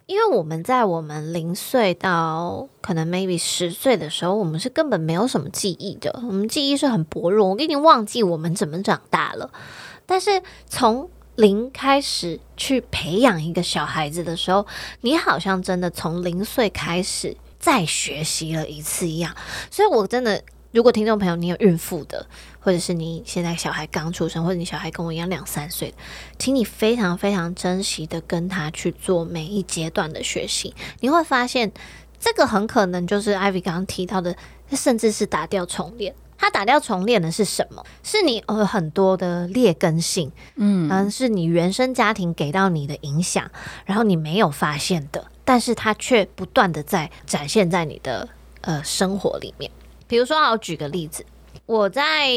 [0.06, 9.50] 因为我们在我们零岁到可能 maybe 十岁的时候，我们是根本没有什么记忆的，我们记忆是很薄弱，我已经忘记我们怎么长大了。
[10.06, 14.64] 但是从零开始去培养一个小孩子的时候，
[15.00, 19.34] 你好像真的从零岁开始再学习了一次一样。
[19.72, 20.40] 所以我真的，
[20.76, 22.26] 如果听众朋友你有孕妇的，
[22.60, 25.94] 或者是你现在小孩刚出生，或者你小孩跟我一样两三岁，
[26.38, 31.72] 请你非常非常珍惜的跟他去做每一阶段的学习，你会发现
[32.20, 34.36] 这个很可能就是 Ivy 刚刚提到的，
[34.72, 36.14] 甚至是打掉重练。
[36.36, 37.82] 他打掉重练的是什么？
[38.02, 43.50] 是你呃很多的劣根性，嗯，嗯，是你原生家庭给到你的影响，
[43.86, 48.28] 然后你没有发现的，但是他却不断的在展现在你的
[48.60, 49.70] 呃生活里面。
[50.06, 51.24] 比如说，我举个例子，
[51.66, 52.28] 我在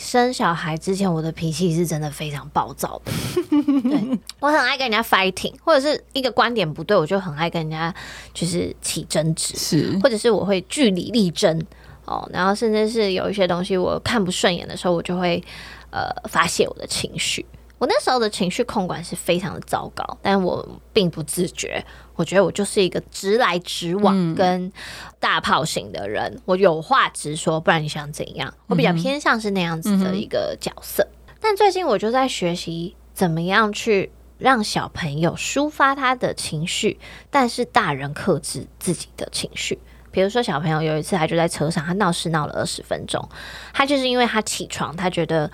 [0.00, 3.12] 生小孩之前，我的脾气是真的非常暴躁的，
[3.88, 7.94] 对我很爱跟人家 fighting，或者是一个观点不对，我就很爱跟人家
[8.32, 11.60] 就是起争执，是，或者是我会据理力争。
[12.04, 15.44] 哦，然后甚至是有一些东西我看不顺眼的时候，我就会
[15.90, 17.44] 呃发泄我的情绪。
[17.78, 21.84] 我那时候的情绪控管是非常的糟糕，但我并不自觉。
[22.14, 24.72] 我觉得我就是一个直来直往跟
[25.20, 28.52] 大炮型的人，我有话直说，不然你想怎样？
[28.66, 31.06] 我比较偏向是那样子的一个角色。
[31.40, 36.98] 但最近我就在学习怎么样去让小朋友抒发他的情绪，
[37.30, 39.78] 但是大人克制自己的情绪。
[40.10, 43.28] 比如说，小朋友有一次，他就在车上，他闹事闹了二十分钟。
[43.72, 45.48] 他就是因为他起床，他觉得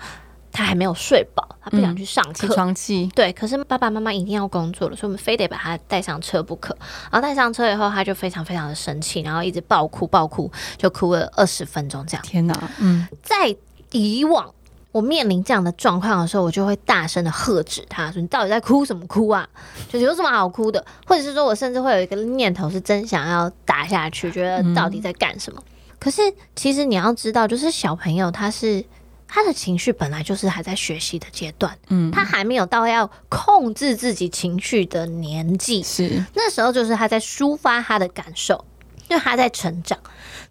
[0.55, 2.33] 他还没有睡饱，他不想去上课。
[2.33, 3.09] 起床气。
[3.13, 6.75] 对，可是爸爸妈妈一定要工作了，所以我们非得把他带上车不可。
[7.11, 12.23] 然后带上车以后，他就非常非常的生气，然后一直暴哭暴哭，就哭了二十分钟这样。
[12.23, 12.71] 天哪！
[12.79, 13.55] 嗯，在
[13.91, 14.49] 以往。
[14.91, 19.45] 我面临这样的状况的时候，我就会大声的喝止他，说：“你到底在哭什么哭啊？
[19.91, 20.81] 就是有什么好哭的？
[21.05, 25.61] 或者是说我甚至会有一个念头，是真想要打下去，觉得到底在干什么？
[25.99, 26.21] 可是
[26.55, 28.81] 其实你要知道，就是小朋友他是
[29.27, 38.63] 他的情绪本来就是还在学习的阶段，嗯，他还没有到要控制自己情绪的年纪，是那时候就是他在抒发他的感受，
[39.09, 39.99] 因为他在成长。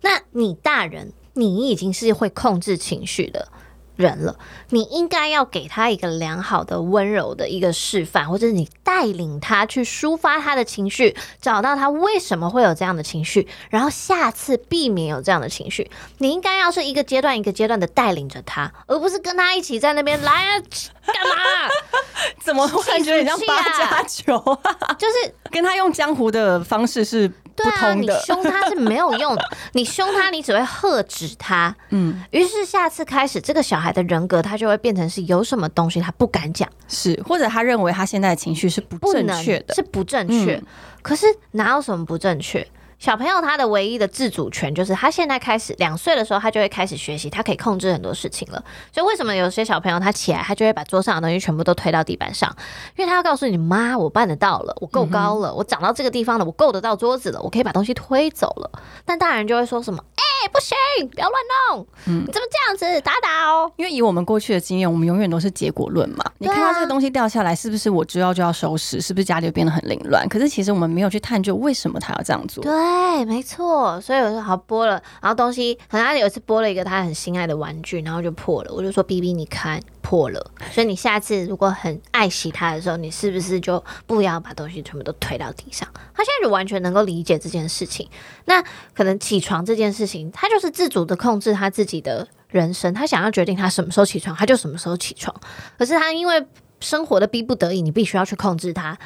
[0.00, 3.48] 那你大人，你已经是会控制情绪的。
[3.96, 4.36] 人了，
[4.70, 15.90] 你应该要给他一个良好的、温柔的一个示范，或者是你带领他去抒发他的情绪，找到他为什么会有这样的情绪，然后下次避免有这样的情绪。
[16.18, 20.60] 你应该要是一个阶段一个阶段的带领着他，而不是跟他一起在那边来啊，
[21.06, 21.70] 干嘛？
[22.42, 24.94] 怎么感觉得你像八加九啊？
[24.98, 27.30] 就是 跟他用江湖的方式是。
[27.56, 31.74] 对啊，你凶他是没有用的， 你凶他，你只会喝止他。
[31.90, 40.60] 嗯，于是下次开始，这个小孩的人格他就会变成是有什么东西他不敢讲，是或者他认为他现在的情绪是不正确的，是不正确。
[41.02, 42.66] 可是哪有什么不正确？
[42.98, 48.64] 小朋友他的唯一的自主权就是他现在开始两岁的时候，他就会开始学习，他可以控制很多事情了。
[48.92, 52.54] 所以为什么有些小朋友他起来，他就会把桌上的东西全部都推到地板上？
[52.96, 58.70] 因为他要告诉你妈，我办得到了，我够高了，我长到这个地方了，我够得到桌子了，我可以把东西推走了。
[59.04, 60.02] 但大人就会说什么？
[60.48, 60.76] 不行，
[61.10, 61.86] 不要乱弄！
[62.06, 63.70] 你怎么这样子打打哦？
[63.76, 66.24] 因为以我们过去的经验，我们永远都是结果论嘛。
[66.38, 69.00] 你看到这个东西掉下来，是不是我知道就要收拾？
[69.00, 70.28] 是不是家里变得很凌乱？
[70.28, 72.62] 可是其实我们没有去探究为什么他要这样做。
[72.62, 74.00] 对，没错。
[74.00, 78.72] 所以我说好剥了，然后东西可能他有一次剥了一个他很心爱的玩具，然后就破了。
[78.72, 85.88] 我就说：“B B，你看。”破了，所以你下次如果很爱惜它的时候，你是不是就不要把东西全部都推到地上？
[86.14, 88.06] 他现在就完全能够理解这件事情。
[88.44, 88.62] 那
[88.92, 95.34] 可能起床这件事情，他就是自主的控制他自己的人生，他想要决定他什么时候起床，他就什么时候起床。
[95.78, 96.46] 可是他因为
[96.80, 98.98] 生活的逼不得已，你必须要去控制他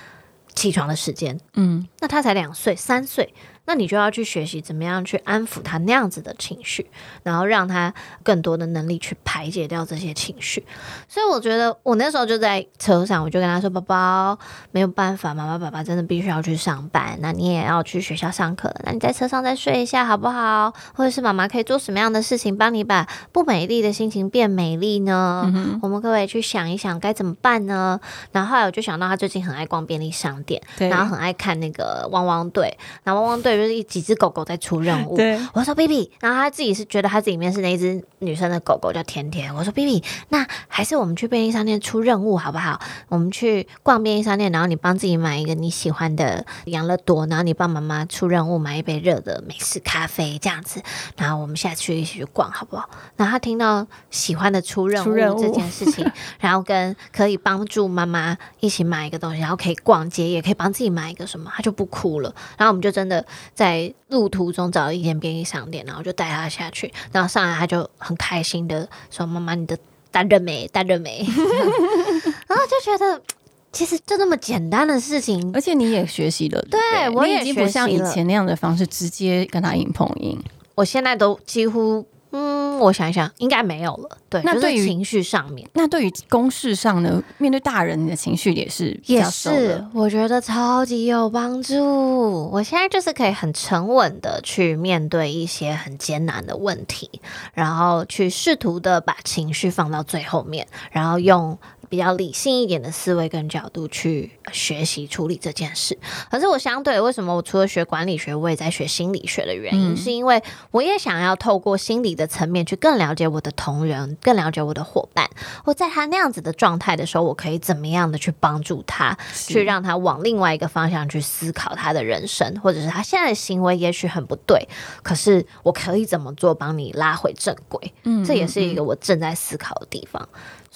[0.52, 1.38] 起床的时间。
[1.54, 3.32] 嗯，那他才两岁、三岁。
[3.68, 6.90] 那你就要去学习怎么样去安抚他那样子的情绪，
[7.22, 10.64] 然后让他更多的能力去排解掉这些情绪。
[11.06, 14.38] 所以我觉得我那时候就在车上，我就跟他说：“宝宝，
[14.72, 18.80] 没有办法，妈妈、爸爸真的必须要去上班，那你也要去学校上课了。
[18.84, 20.72] 那你在车上再睡一下好不好？
[20.94, 25.42] 或者是妈妈可以做什么样的事情帮你把不美丽的心情变美丽呢？
[25.82, 28.00] 我们可不可以去想一想该怎么办呢？
[28.32, 33.57] 然后后来我就想到他最近很爱逛便利商店，然后很爱看那个汪汪队，然后汪汪队。
[33.58, 35.16] 就是一几只狗狗在出任务。
[35.16, 39.54] 对，我说 B B，然后他自己是觉得他自己里面是那一只女生的狗狗叫甜甜。
[39.54, 42.80] 我说 B B，那还是我们去便利商店出任务好不好？
[43.08, 50.80] 我们去逛便利商店，然后你帮自己买一个你喜欢的养乐多，然后你帮妈妈出任务买一杯热的美式咖啡这样子，
[51.16, 52.88] 然后我们下次一起去逛好不好？
[53.16, 62.34] 然后他听到喜欢的出任务这件事情， 然后跟可以帮助妈妈一起买一个东西，然后可以逛街，也可以帮自己买一个什么，他就不哭了。
[62.56, 69.76] 然后我们就真的在路途中找了一间便利商店，然后就带他下去，然后上来他就很开心的说：“妈妈，你的
[70.10, 70.66] 单认没？
[70.72, 71.24] 单认没？”
[72.46, 73.22] 然后就觉得。
[73.70, 76.80] 其实就那么简单的事情，而且你也学习了，对
[77.10, 80.42] 我也你已经不像以前那样的方式直接跟他硬碰硬。
[80.74, 82.04] 我现在都几乎，
[82.38, 84.16] 嗯，我想一想，应该没有了。
[84.28, 85.68] 对，那对于情绪上面。
[85.72, 92.48] 那对于公事上呢，面对大人，你的情绪也是也是，我觉得超级有帮助。
[92.52, 97.10] 我现在就是可以很沉稳的去面对一些很艰难的问题，
[97.54, 105.98] 然后去试图的把情绪放到最后面，然后用比较理性一点的思维跟角度去学习处理这件事。
[106.30, 115.28] 可是我相对为什么我除了学管理学，我也在学心理学的原因，嗯是因为我也想要透过心理的层面去更了解我的同仁，更了解我的伙伴。
[115.64, 124.68] 我在他那样子的状态的时候，我可以怎么样的去帮助他，去让他往另外一个方向去思考他的人生，或者是他现在的行为也许很不对，
[125.02, 127.92] 可是我可以怎么做帮你拉回正轨？
[128.04, 130.28] 嗯这也是一个我正在思考的地方。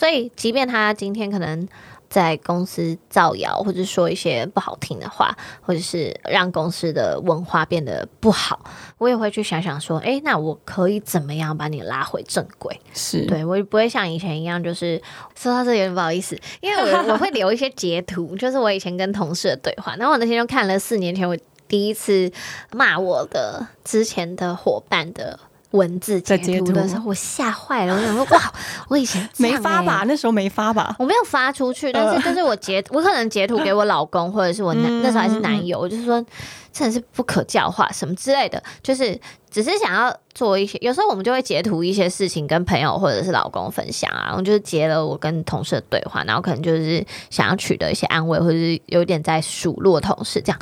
[0.02, 1.68] 所以，即便他今天可能
[2.08, 8.64] 在公司造谣，或者说一些不好听的话，或者是让公司的文化变得不好，
[8.98, 12.80] 我也会去想想说，诶，那我可以怎么样把你拉回正轨？
[12.92, 15.00] 是对我也不会像以前一样，就是
[15.38, 19.94] 说到这有点不好意思，因为我我会留一些截图，就是我以前跟同事的对话。
[19.94, 21.38] 然后我那天就看了四年前我
[21.68, 22.28] 第一次
[22.72, 25.38] 骂我的之前的伙伴的
[25.72, 27.94] 文字截图图的时候，我吓坏了。
[27.94, 28.52] 我想说，哇，
[28.88, 30.04] 我以前这没发吧？
[30.06, 30.96] 那时候没发吧？
[30.98, 36.24] 我没有发出去，但是就是我截，我可能截图给我老公，或者是我男、嗯那时候还是男友，我就是说
[36.72, 39.18] 真的是不可教化什么之类的，就是
[39.50, 50.58] 只是想要做一些，有时候我们就会截图一些事情跟朋友或者是老公分享啊，然后就是截了我跟同事的对话，然后可能就是想要取得一些安慰，或者是有点在数落同事这样。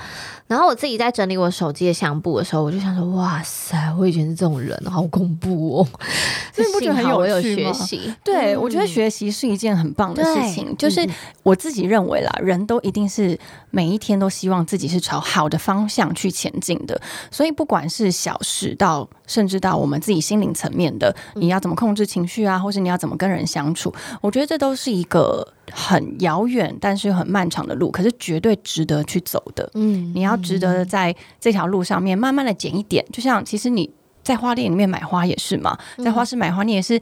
[0.49, 5.89] 然后我自己在整理我手机的相簿的时候，我就想说，哇塞，我以前是这种人，好恐怖哦！
[6.53, 8.15] 所以你不觉得很有趣吗学习？
[8.25, 10.77] 对，嗯我觉得学习是一件很棒的事情。
[10.77, 11.11] 就是嗯
[11.45, 13.39] 我自己认为啦，人都一定是
[13.71, 17.01] 每一天都希望自己是朝好的方向去前进的。
[17.31, 29.69] 所以不管是小事到甚至到我们自己心灵层面的，嗯你要怎么控制情绪啊，或是你要怎么跟人相处，我觉得这都是一个很遥远但是又很漫长的路，可是绝对值得去走的。
[29.75, 33.91] 嗯你要值得地在这条路上面慢慢的减一点，就像其实你
[34.23, 37.01] 在花店里面买花也是嘛，在花市买花你也是。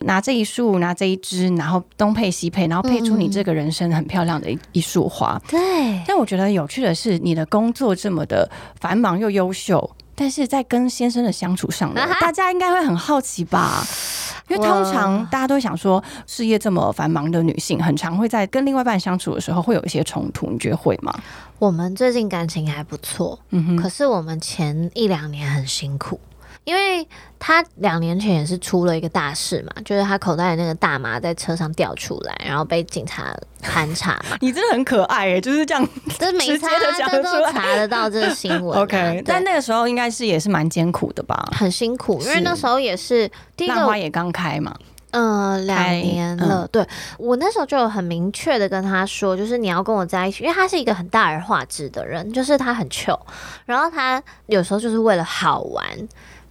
[0.00, 5.40] 拿这一束，拿这一支，然后东配西配，然后配出你这个人生很漂亮的一一束花。
[5.48, 5.58] 对。
[6.06, 8.48] 但我觉得有趣的是，你的工作这么的
[8.80, 13.84] 繁忙又优秀，但是在跟先生的相处上呢啊，大家应该会很好奇吧？
[14.48, 21.12] 因为通常大家都想说，事业这么繁忙的女性，很常会在跟另外一半相处的时候会有一些冲突，你觉得会吗？
[21.58, 26.20] 我们最近感情还不错，嗯哼，可是我们前一两年很辛苦，
[26.66, 27.06] 因为
[27.38, 35.88] 他两年前也是出了一个大事嘛，就是他口袋的那个大麻在车上掉出来，然后被警察盘查嘛， 你真的很可爱诶，就是这样。
[36.18, 41.48] 这没直接差，地讲这都查得到这个新闻 啊、OK，但那个时候应该是也是蛮艰苦的吧？
[41.52, 44.74] 很辛苦，因为那时候也是第一个花也刚开嘛，
[45.12, 46.66] 嗯，两年了。
[46.72, 46.84] 对
[47.16, 53.16] 我那时候就有很明确的跟他说，就是你要跟我在一起，因为他是一个很大而化之的人，就是他很糗，
[53.66, 55.86] 然后他有时候就是为了好玩。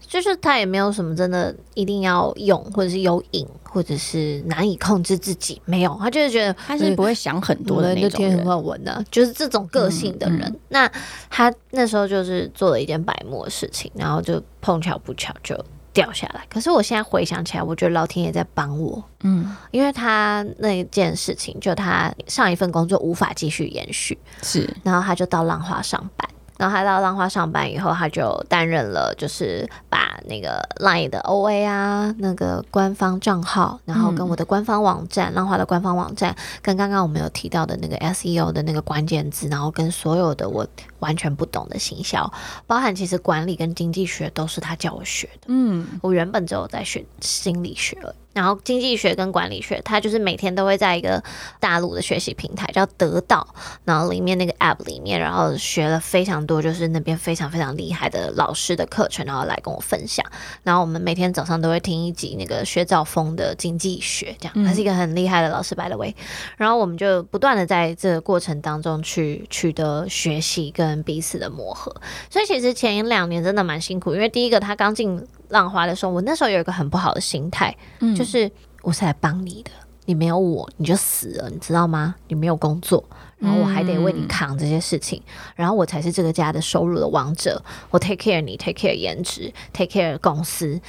[0.07, 8.47] 就是他也没有什么真的一定要用，或者是有瘾，或者是难以控制自己，没有，他就是觉得他是不会想很多的那种天很人。
[8.47, 10.41] 好闻的、就是这种个性的人。
[10.41, 10.91] 嗯那
[11.29, 15.57] 他那时候就是做了一件白目的事情，然后就碰巧不巧就
[15.93, 16.45] 掉下来。
[16.49, 26.29] 可是我现在回想起来，我觉得老天爷在帮我，嗯，因为他那件事情，就他上一份工作无法继续延续，是然后他就到浪花上班。
[26.57, 40.65] 然后他到浪花上班以后，他就担任了，就是把那个 Line 的 OA 啊，那个官方账号，然后跟我的官方网站、浪花的官方网站，跟刚刚我们有提到的那个 SEO 的那个关键字，然后跟所有的我
[41.05, 42.33] 完全不懂的行销，
[42.65, 45.41] 包含其实管理跟经济学都是他教我学的。
[45.47, 51.23] 嗯，我原本只有在学心理学了，然后经济学跟管理学，他就是每天都会在一个
[51.59, 53.47] 大陆的学习平台叫得到，
[53.83, 60.25] 然后里面那个 app 里面，然后学了非常多，就是那边非常非常厉害的老师的课程，然后来跟我分享。
[60.63, 66.15] 然后我们每天早上都会听一集那个薛兆丰的经济学，这样他是一个很厉害的老师，by the way。
[66.57, 71.95] 然后我们就不断的在这个过程当中去取得学习跟彼此的磨合。
[72.29, 77.75] 所以其实前两年真的蛮辛苦，因为第一个他刚进浪花的时候，我那时候有一个很不好的心态，
[78.15, 78.49] 就是
[78.81, 79.71] 我是来帮你的，
[80.05, 82.15] 你没有我你就死了，你知道吗？
[82.27, 83.03] 你没有工作，
[83.37, 85.21] 然后我还得为你扛这些事情，
[85.55, 90.79] 然后我才是这个家的收入的王者，我 take care 你，take care 颜值，take care 公司，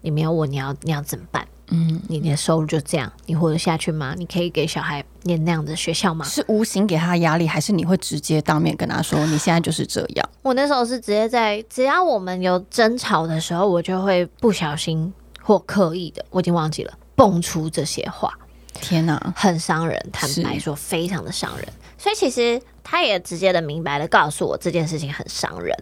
[0.00, 1.46] 你没有我，你要你要怎么办？
[1.68, 4.14] 嗯，你的收入就这样，你活得下去吗？
[4.16, 6.24] 你可以给小孩念那样的学校吗？
[6.24, 10.28] 是无形给他压力，还是你会直接当面跟他说你现在就是这样？
[10.42, 18.32] 我那时候是直接在，只要我们有争吵的时候，我就会不小心或刻意的，我已经忘记了，蹦出这些话，
[18.74, 19.98] 天哪、很伤人。
[20.12, 21.66] 坦白说，非常的伤人。
[21.96, 25.74] 所以其实他也直接的明白的告诉我这件事情很伤人。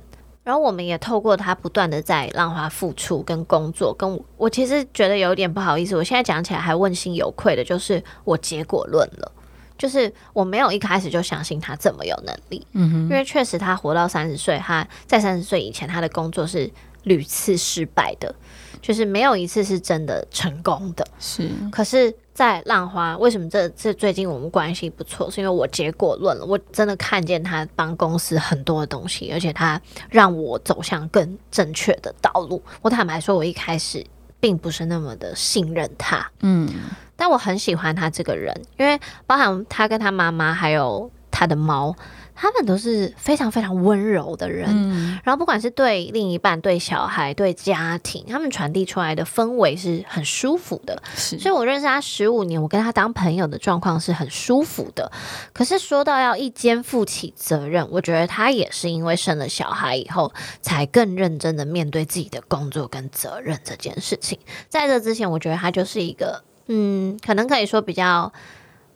[0.45, 9.33] 然后我们也透过他不断的在浪花付出跟工作，跟我我其实觉得有点不好意思，我现在讲起来还问心有愧的，就是我结果论了。
[9.79, 16.71] 就是我没有一开始就相信他这么有能力，嗯哼，因为确实他活到三十岁，他在三十岁以前，他的工作是
[17.03, 18.33] 屡次失败的，
[18.81, 21.05] 就是没有一次是真的成功的。
[21.19, 25.31] 是可是，在浪花，为什么这这最近我们关系不错？
[25.31, 32.63] 是因为我结果论了，我真的看见他帮公司很多的东西，而且他让我走向更正确的道路。
[32.81, 34.05] 我坦白说，我一开始
[34.41, 36.69] 并不是那么的信任他，嗯
[37.17, 41.95] 但我很喜欢他这个人，因为包含他跟他妈妈还有他的猫，
[42.35, 44.69] 他们都是非常非常温柔的人。
[44.71, 51.01] 嗯然后不管是对另一半、对小孩、对家庭，他们传递出来的氛围是很舒服的。
[51.15, 55.13] 所以我认识他十五年，我跟他当朋友的状况是很舒服的。
[55.53, 64.39] 可是说到要一肩负起责任，我觉得他也是因为生了小孩以后，才更认真的面对自己的工作跟责任这件事情。
[64.69, 68.33] 在这之前，我觉得他就是一个，嗯，可能可以说比较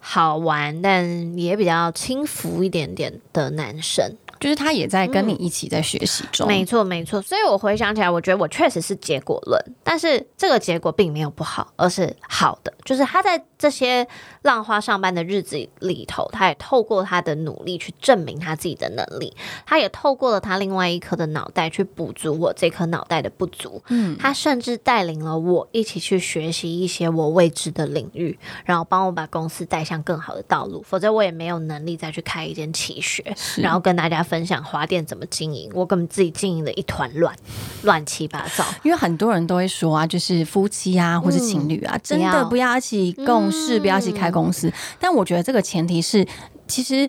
[0.08, 4.14] 好玩，但也比较轻浮一点点的男生。
[4.40, 7.20] 就是他也在跟你一起在学习中，没错，没错。
[7.22, 12.72] 所以我回想起来，我觉得我确实是结果论，但是这个结果并没有不好，而是好的。
[12.84, 14.06] 就是他在这些
[14.42, 19.34] 浪花上班的日子里头，他也透过他的努力去证明他自己的能力，
[19.66, 23.82] 他也透过了他另外一颗的脑袋去补足我这颗脑袋的不足。
[23.88, 30.80] 嗯，他甚至带领了我一起去学习一些我未知的领域，然后帮我把公司带向更好的道路。
[30.82, 35.70] 否则我也没有能力再去开一间企学，然后跟大家分享花店怎么经营。
[35.72, 37.34] 我根本自己经营的一团乱，
[37.82, 38.64] 乱七八糟。
[38.82, 44.72] 因为很多人都会说啊，就是夫妻啊，或是情侣啊，真的不要一起共事，嗯不要一起开公司。
[44.98, 46.26] 但我觉得这个前提是，
[46.66, 47.08] 其实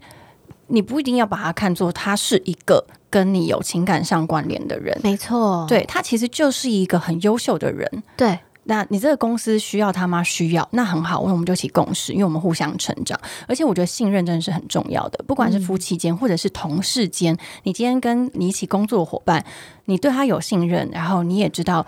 [0.67, 8.03] 你不一定要把它看作他是一个跟你有情感上关联的人，没错，对他其实就是一个很优秀的人。
[8.15, 8.37] 对
[8.67, 10.21] 那你这个公司需要他吗？
[10.23, 13.19] 需要，那很好，那我们就一起共事，因为我们互相成长。
[13.47, 19.43] 而且我觉得信任真的是很重要的，不管是夫妻间或者是同事间，你今天跟你一起工作的伙伴，
[19.85, 21.85] 你对他有信任，然后你也知道，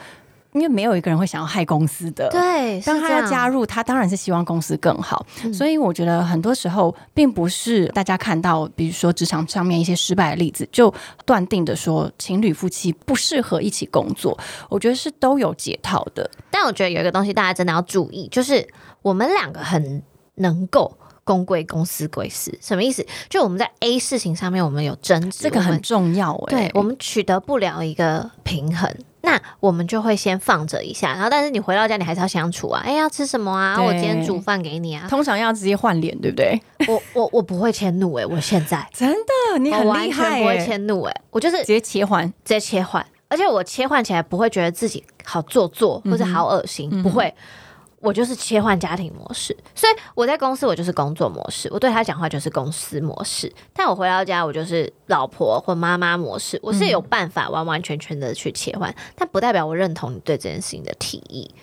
[0.54, 2.30] 因为没有一个人会想要害公司的。
[2.30, 10.94] 对，当他要加入，他当然是希望公司更好，嗯所以我觉得很多时候并不是大家看到，比如说职场上面一些失败的例子，就
[11.26, 14.38] 断定的说情侣夫妻不适合一起工作。
[14.70, 18.68] 我觉得是都有解套的，但我觉得有一个东西大家真的要注意，就是
[19.02, 20.02] 我们两个很
[20.36, 20.98] 能够。
[21.26, 23.06] 公归公，私归私，什么意思？
[23.30, 28.92] 就我们在 A 事情上面，我们有争执，这个很重要哎、对，我们取得不了一个平衡，
[29.22, 32.82] 那我们就会先放着一下，然后但是你回到家，你还是要相处啊。
[32.86, 33.76] 哎，要吃什么啊？
[33.76, 35.08] 对我今天煮饭给你啊。
[35.10, 36.60] 通常要直接换脸，对不对？
[36.88, 42.26] 我我我不会迁怒诶、我现在真的，你很厉害、全不会欸，迁怒诶、我就是直接切换。
[42.28, 47.34] 直接切换，而且我切换起来不会觉得自己好做作或者好恶心，不会。
[48.02, 61.54] 我就是切换家庭模式，所以我在公司我就是工作模式，我对他讲话就是公司模式，但我回到家我就是老婆或妈妈模式，我是有办法完完全全的去切换，但不代表我认同你对这件事情的提议。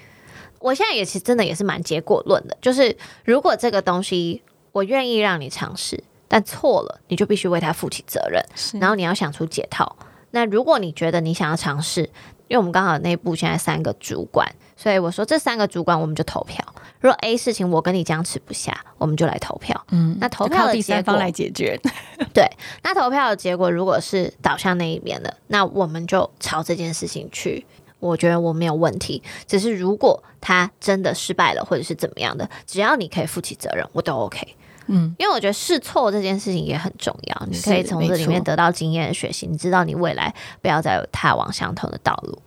[0.58, 8.42] 我现在也其实真的也是蛮结果论的，就是如果这个东西我愿意让你尝试，但错了，你就必须为他负起责任。
[8.80, 9.96] 然后你要想出解套。
[10.32, 12.10] 那如果你觉得你想要尝试，
[12.48, 16.64] 因为我们刚好内部现在三个主管，所以我说这三个主管我们就投票。
[17.00, 19.80] 如果 A 事情我跟你僵持不下，我们就来投票。
[19.90, 21.78] 嗯，那投票靠的结果第三方来解决。
[22.32, 22.48] 对，
[22.82, 27.66] 那投票的结果如果是导向那一边的，那我们就朝这件事情去。
[27.98, 34.46] 我觉得我没有问题，只是如果他真的失败了，或者是怎么样的，只要你可以负起责任，我都 OK。
[34.86, 42.38] 嗯，因为我觉得试错这件事情也很重要，你可以从这里面得到经验的学习，你知道你未来不要再踏往相同的道路。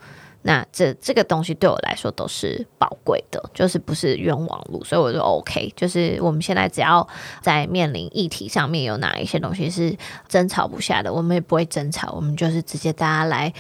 [0.42, 5.74] 那这这个东西对我来说都是宝贵的，就是不是冤枉路，所以我就 OK。
[5.76, 7.06] 就是我们现在只要
[7.42, 9.94] 在面临议题上面有哪一些东西是
[10.30, 13.54] 争吵不下的，我们也不会争吵，我们就是直接大家来。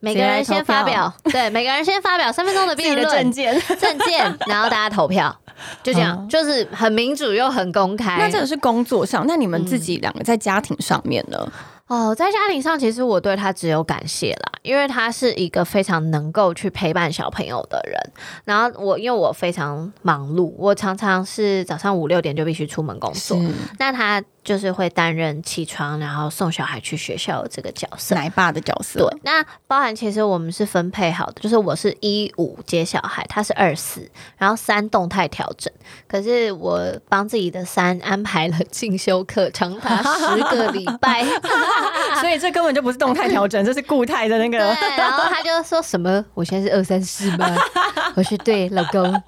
[0.00, 3.60] 每个人先发表， 对，每个人先发表三分钟的辩论证件。
[3.78, 5.34] 证件， 然后大家投票，
[5.82, 8.16] 就这样，嗯就是很民主又很公开。
[8.18, 11.52] 那这个是工作上，那你们自己两个在家庭上面呢？
[11.86, 18.00] 哦，在家庭上，其实我对他只有感谢啦，因为他是一个非常能够去陪伴小朋友的人。
[18.44, 23.36] 然后我因为我非常忙碌，我常常是早上五六点就必须出门工作，
[23.80, 28.14] 那他就是会担任起床，然后送小孩去学校的这个角色。
[28.14, 29.00] 奶爸的角色。
[29.00, 35.72] 对，那包含其实我们是分配好的，就是我是一五接小孩，他是二四，然后三动态调整。
[36.08, 41.24] 可是我帮自己的三安排了进修课，长达十个礼拜。
[42.20, 44.58] 所以这根本就不是动态调整，这是固态的那个。
[44.58, 47.46] 对，然后他就说什么：“我现在是二三四吗？”
[48.14, 49.22] 我说：“对，老公。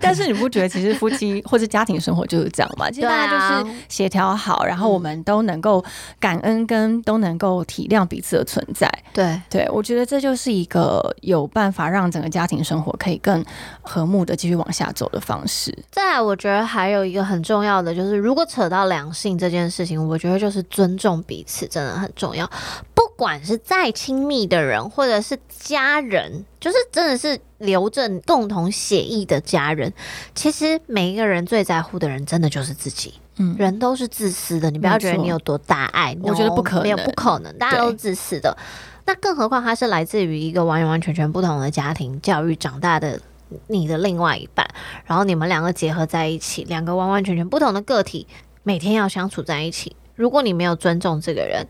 [0.00, 2.90] 但是你不觉得其实夫妻或是家庭生活就是这样吗？
[2.90, 5.82] 其实大家啊就是协调好，然后我们都能够
[6.20, 13.44] 感恩跟都能够体谅彼此的存在。”对，对，我觉得这就是一个有办法让整个家庭生活可以更
[13.80, 15.76] 和睦的继续往下走的方式。
[15.90, 22.48] 再来，我觉得还有一个很重要的，就是如果扯到两性这件事情，我觉得就是尊重彼此真的很重要。
[22.94, 29.92] 不管是再亲密的人，或者是家人，就是真的是留着共同协议的家人，
[30.34, 33.14] 其实每一个人最在乎的人，真的就是自己。
[33.36, 38.56] 嗯，人都是自私的，你不要觉得你有多大爱，我觉得不可能没有不可能，大家都是自私的。
[39.04, 43.20] 那更何况他是来自于一个完完全全不同的家庭教育长大的
[43.66, 44.66] 你的另外一半，
[45.04, 48.26] 然后你们两个结合在一起，两个完完全全不同的个体，
[48.62, 49.96] 每天要相处在一起。
[50.14, 51.66] 如果你没有尊重这个人，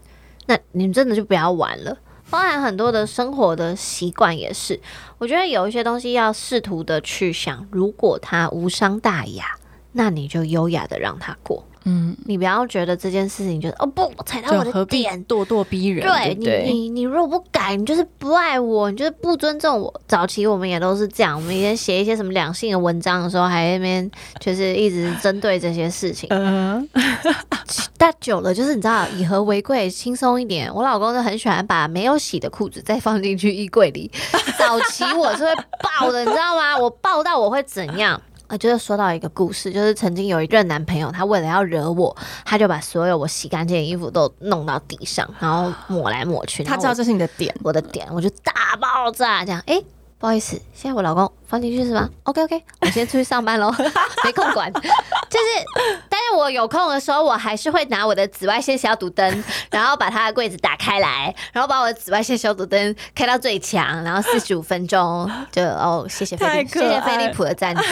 [0.47, 1.97] 那你们真的就不要玩了。
[2.29, 4.81] 包含很多的生活的习惯也是，
[5.19, 9.45] 我觉得有一些东西要试图的去想，如果他无伤大雅，
[9.93, 11.65] 那你就优雅的让他过。
[11.85, 15.27] 嗯，你不要觉得这件事情就是哦不，踩到我的点。
[15.27, 16.07] 咄咄逼人？
[16.07, 16.73] 对你？
[16.73, 20.01] 你你如果不改，你就是不爱我，你就是不尊重我。
[20.07, 26.29] 早期我们也都是这样，我们以前写一些什么两性的文章的时候，还那边就是一直针对这些事情。
[26.31, 26.89] 嗯，
[27.99, 30.73] 但久了，就是你知道，以和为贵，轻松一点。
[30.73, 34.09] 我老公就很喜欢把没有洗的裤子再放进去衣柜里。
[34.57, 35.53] 早期我是会
[35.99, 36.79] 爆的，你知道吗？
[36.79, 38.23] 我爆到我会怎样？
[38.53, 46.63] 啊，就是说到一个故事，就是曾经有一任男朋友，他为了要惹我，他就把所有我洗干净的衣服都弄到地上，然后抹来抹去。
[46.63, 49.59] 他知道这是你的点，我我的点，我就大爆炸这样。
[49.65, 49.83] 诶，
[50.23, 53.75] 不好意思，现在我老公放进去是吗？OK OK，我先出去上班喽，
[54.23, 54.73] 没空管。
[54.73, 55.67] 就是，
[56.09, 67.83] 但是我有空的时候，我还是会拿我的紫外线消毒灯，然后把他的柜子打开来，然后把我的紫外线消毒灯开到最强，然后四十五分钟就哦，谢谢飞利，谢谢飞利浦的赞助，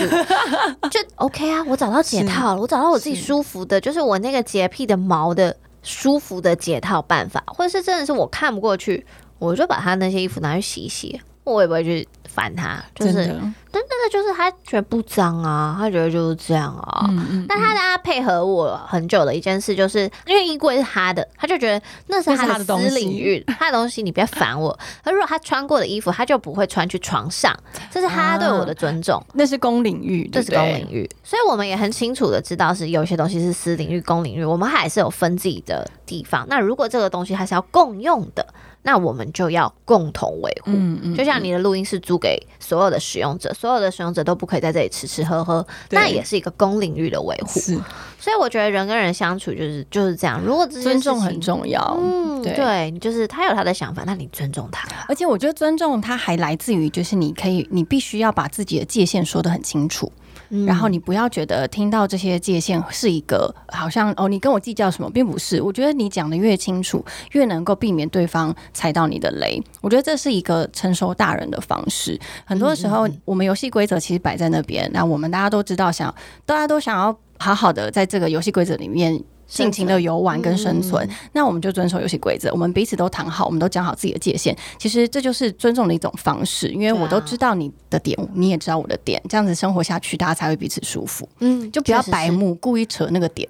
[0.89, 9.05] 就 OK 啊，我找到解套了，我找到我自己舒服的，就是我那个洁癖的毛的舒服的解套办法，或者是真的是我看不过去，
[9.41, 13.27] 我就把他那些衣服拿去洗一洗，我也不会去烦他，就是
[13.73, 17.07] 但那个就是他觉得不脏啊，他觉得就是这样啊。
[17.09, 24.77] 嗯嗯，但他大家配合我很久的一件事，就是因为衣柜是他的，他就觉得那是他的私领域，他的东西你不要烦我。
[25.03, 27.57] 他如果他穿过的衣服，他就不会穿去床上，
[27.91, 29.21] 这是他对我的尊重。
[29.35, 36.45] 那是公领域，这是公领域，所以我们也很清楚的知道是有些东西是私领域、公领域，我们还是有分自己的地方。
[36.49, 38.47] 那如果这个东西它是要共用的，
[38.83, 40.71] 那我们就要共同维护。
[40.73, 47.61] 嗯嗯，就像你的录音室租给所有的使用者，所有的使用者都不可以在这里吃吃喝喝，那也是一个公领域的维护。
[47.61, 47.79] 是
[48.19, 50.41] 所以我觉得人跟人相处就是就是这样。
[50.45, 54.87] 如果尊重很，重要，嗯，对就是他有他的想法，那你尊重他。
[55.09, 60.13] 而且我觉得尊重它还来自于，就是你可以，你必须要把自己的界限说得很清楚，
[60.51, 65.63] 嗯然后你不要觉得听到这些界限是一个好像哦，你跟我计较什么，并不是。
[65.63, 69.63] 我觉得你讲的越清楚，越能够避免对方踩到你的雷。
[69.81, 72.19] 我觉得这是一个成熟大人的方式。
[72.45, 79.23] 很多时候，我们游戏规则其实摆在那边，那我们大家都知道想，大家都想要好好的在这个游戏规则里面。
[79.51, 81.07] 尽情的游玩跟生存。
[81.33, 84.57] 那我们就遵守游戏规则，我们彼此都谈好，我们都讲好自己的界限。
[84.79, 91.29] 其实这就是尊重的一种方式，因为我都知道你的点，你也知道我的点，这样子生活下去，大家才会彼此舒服。
[91.41, 93.49] 嗯，就不要白目，故意扯那个点。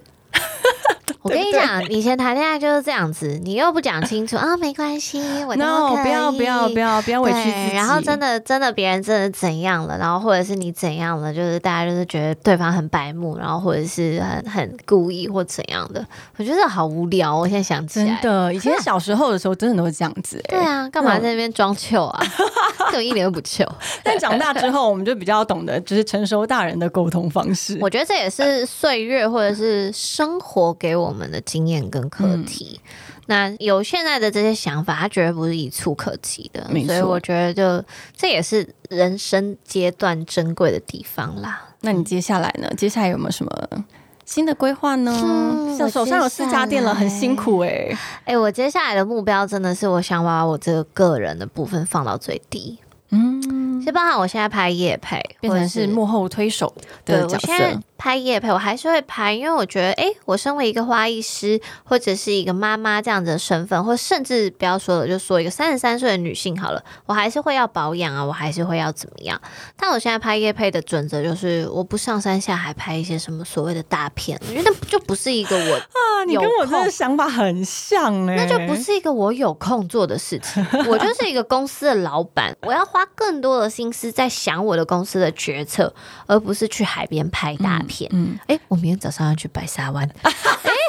[1.21, 7.75] 我跟你讲，以前谈恋爱就是这样子，你又不讲清楚啊，没关系，我 no 不要不要不要不要委屈自己。
[7.75, 16.05] 然后真的真的别人真的怎样了，然后或者是你怎样了，就是大家就是觉得对方很白目，然后或者是很很故意或怎样的，
[16.37, 17.37] 我觉得好无聊。
[17.37, 20.41] 我现在想起来，真的，以前小时候的时候真的都是这样子。
[20.47, 22.23] 对啊，干嘛在那边装糗啊？
[22.91, 23.65] 就一点都不糗。
[24.03, 27.77] 但长大之后，我们就比较懂得就是成熟大人的沟通方式。
[27.81, 31.81] 我觉得这也是岁月或者是生活给我们的经验。
[31.89, 32.79] 跟课题，
[33.25, 37.85] 那有现在的这些想法，他绝对不是一触可及的，所以我觉得就
[38.15, 41.61] 这也是人生阶段珍贵的地方啦。
[41.81, 42.71] 那你接下来呢？
[42.77, 43.51] 接下来有没有什么
[44.23, 45.75] 新的规划呢？
[45.77, 47.91] 像手上有四家店了，很辛苦哎。
[48.23, 52.77] 哎，我接下来的目标真的是，我想把我这个个人的部分放到最低。
[53.09, 56.73] 嗯，就包含我现在拍夜配，变成是幕后推手
[57.03, 57.53] 的角色。
[58.01, 69.39] 拍夜配我还是会拍，因为我觉得，哎，我身为一个花艺师或者是一个妈妈这样子的身份，或甚至不要说了，就说一个三十三岁的女性好了，我还是会要保养啊，我还是会要怎么样？
[69.77, 80.65] 但我现在拍夜配的准则就是，我不上山下海拍一些什么所谓的大片，我觉得就不是一个我 啊，你跟我这个想法很像哎，那就不是一个我有空做的事情。
[80.87, 85.93] 我就是一个公司的老板，我要花更多的心思在想我的公司的决策，
[86.25, 87.90] 而不是去海边拍大片。
[87.90, 87.90] 嗯，
[88.47, 90.07] 哎，我明天早上要去白沙湾。
[90.23, 90.29] 太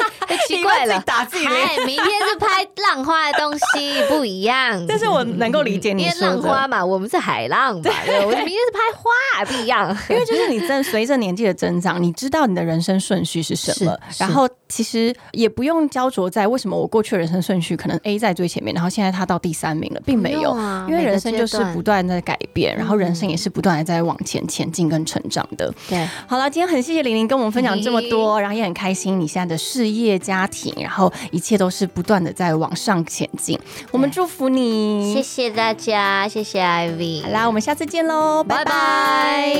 [0.46, 4.84] 奇怪了，打自己哎，明天是拍浪花的东西，不一样。
[4.86, 7.90] 但是我能够理解你说浪花嘛，我们是海浪吧？
[8.04, 9.96] 对， 我明天是拍花，不一样。
[10.08, 20.56] 因为就是你在随着年纪的增长，你知道你的人生顺序是什么，然后其实也不用焦灼在为什么我过去的人生顺序可能 A 在最前面，然后现在他到第三名了，并没有。
[20.88, 25.72] 因为人生就是不断在改变，然后人生也是不断的在往前前进跟成长的。
[25.88, 30.18] 对，好了，今天很谢谢玲玲跟我们分享这么多，然后也很开心你现在的事业。
[30.22, 33.58] 家庭，然后一切都是不断的在往上前进。
[33.90, 37.24] 我们祝福你，谢谢大家，谢谢 Ivy。
[37.24, 39.58] 好啦，我们下次见喽，拜拜。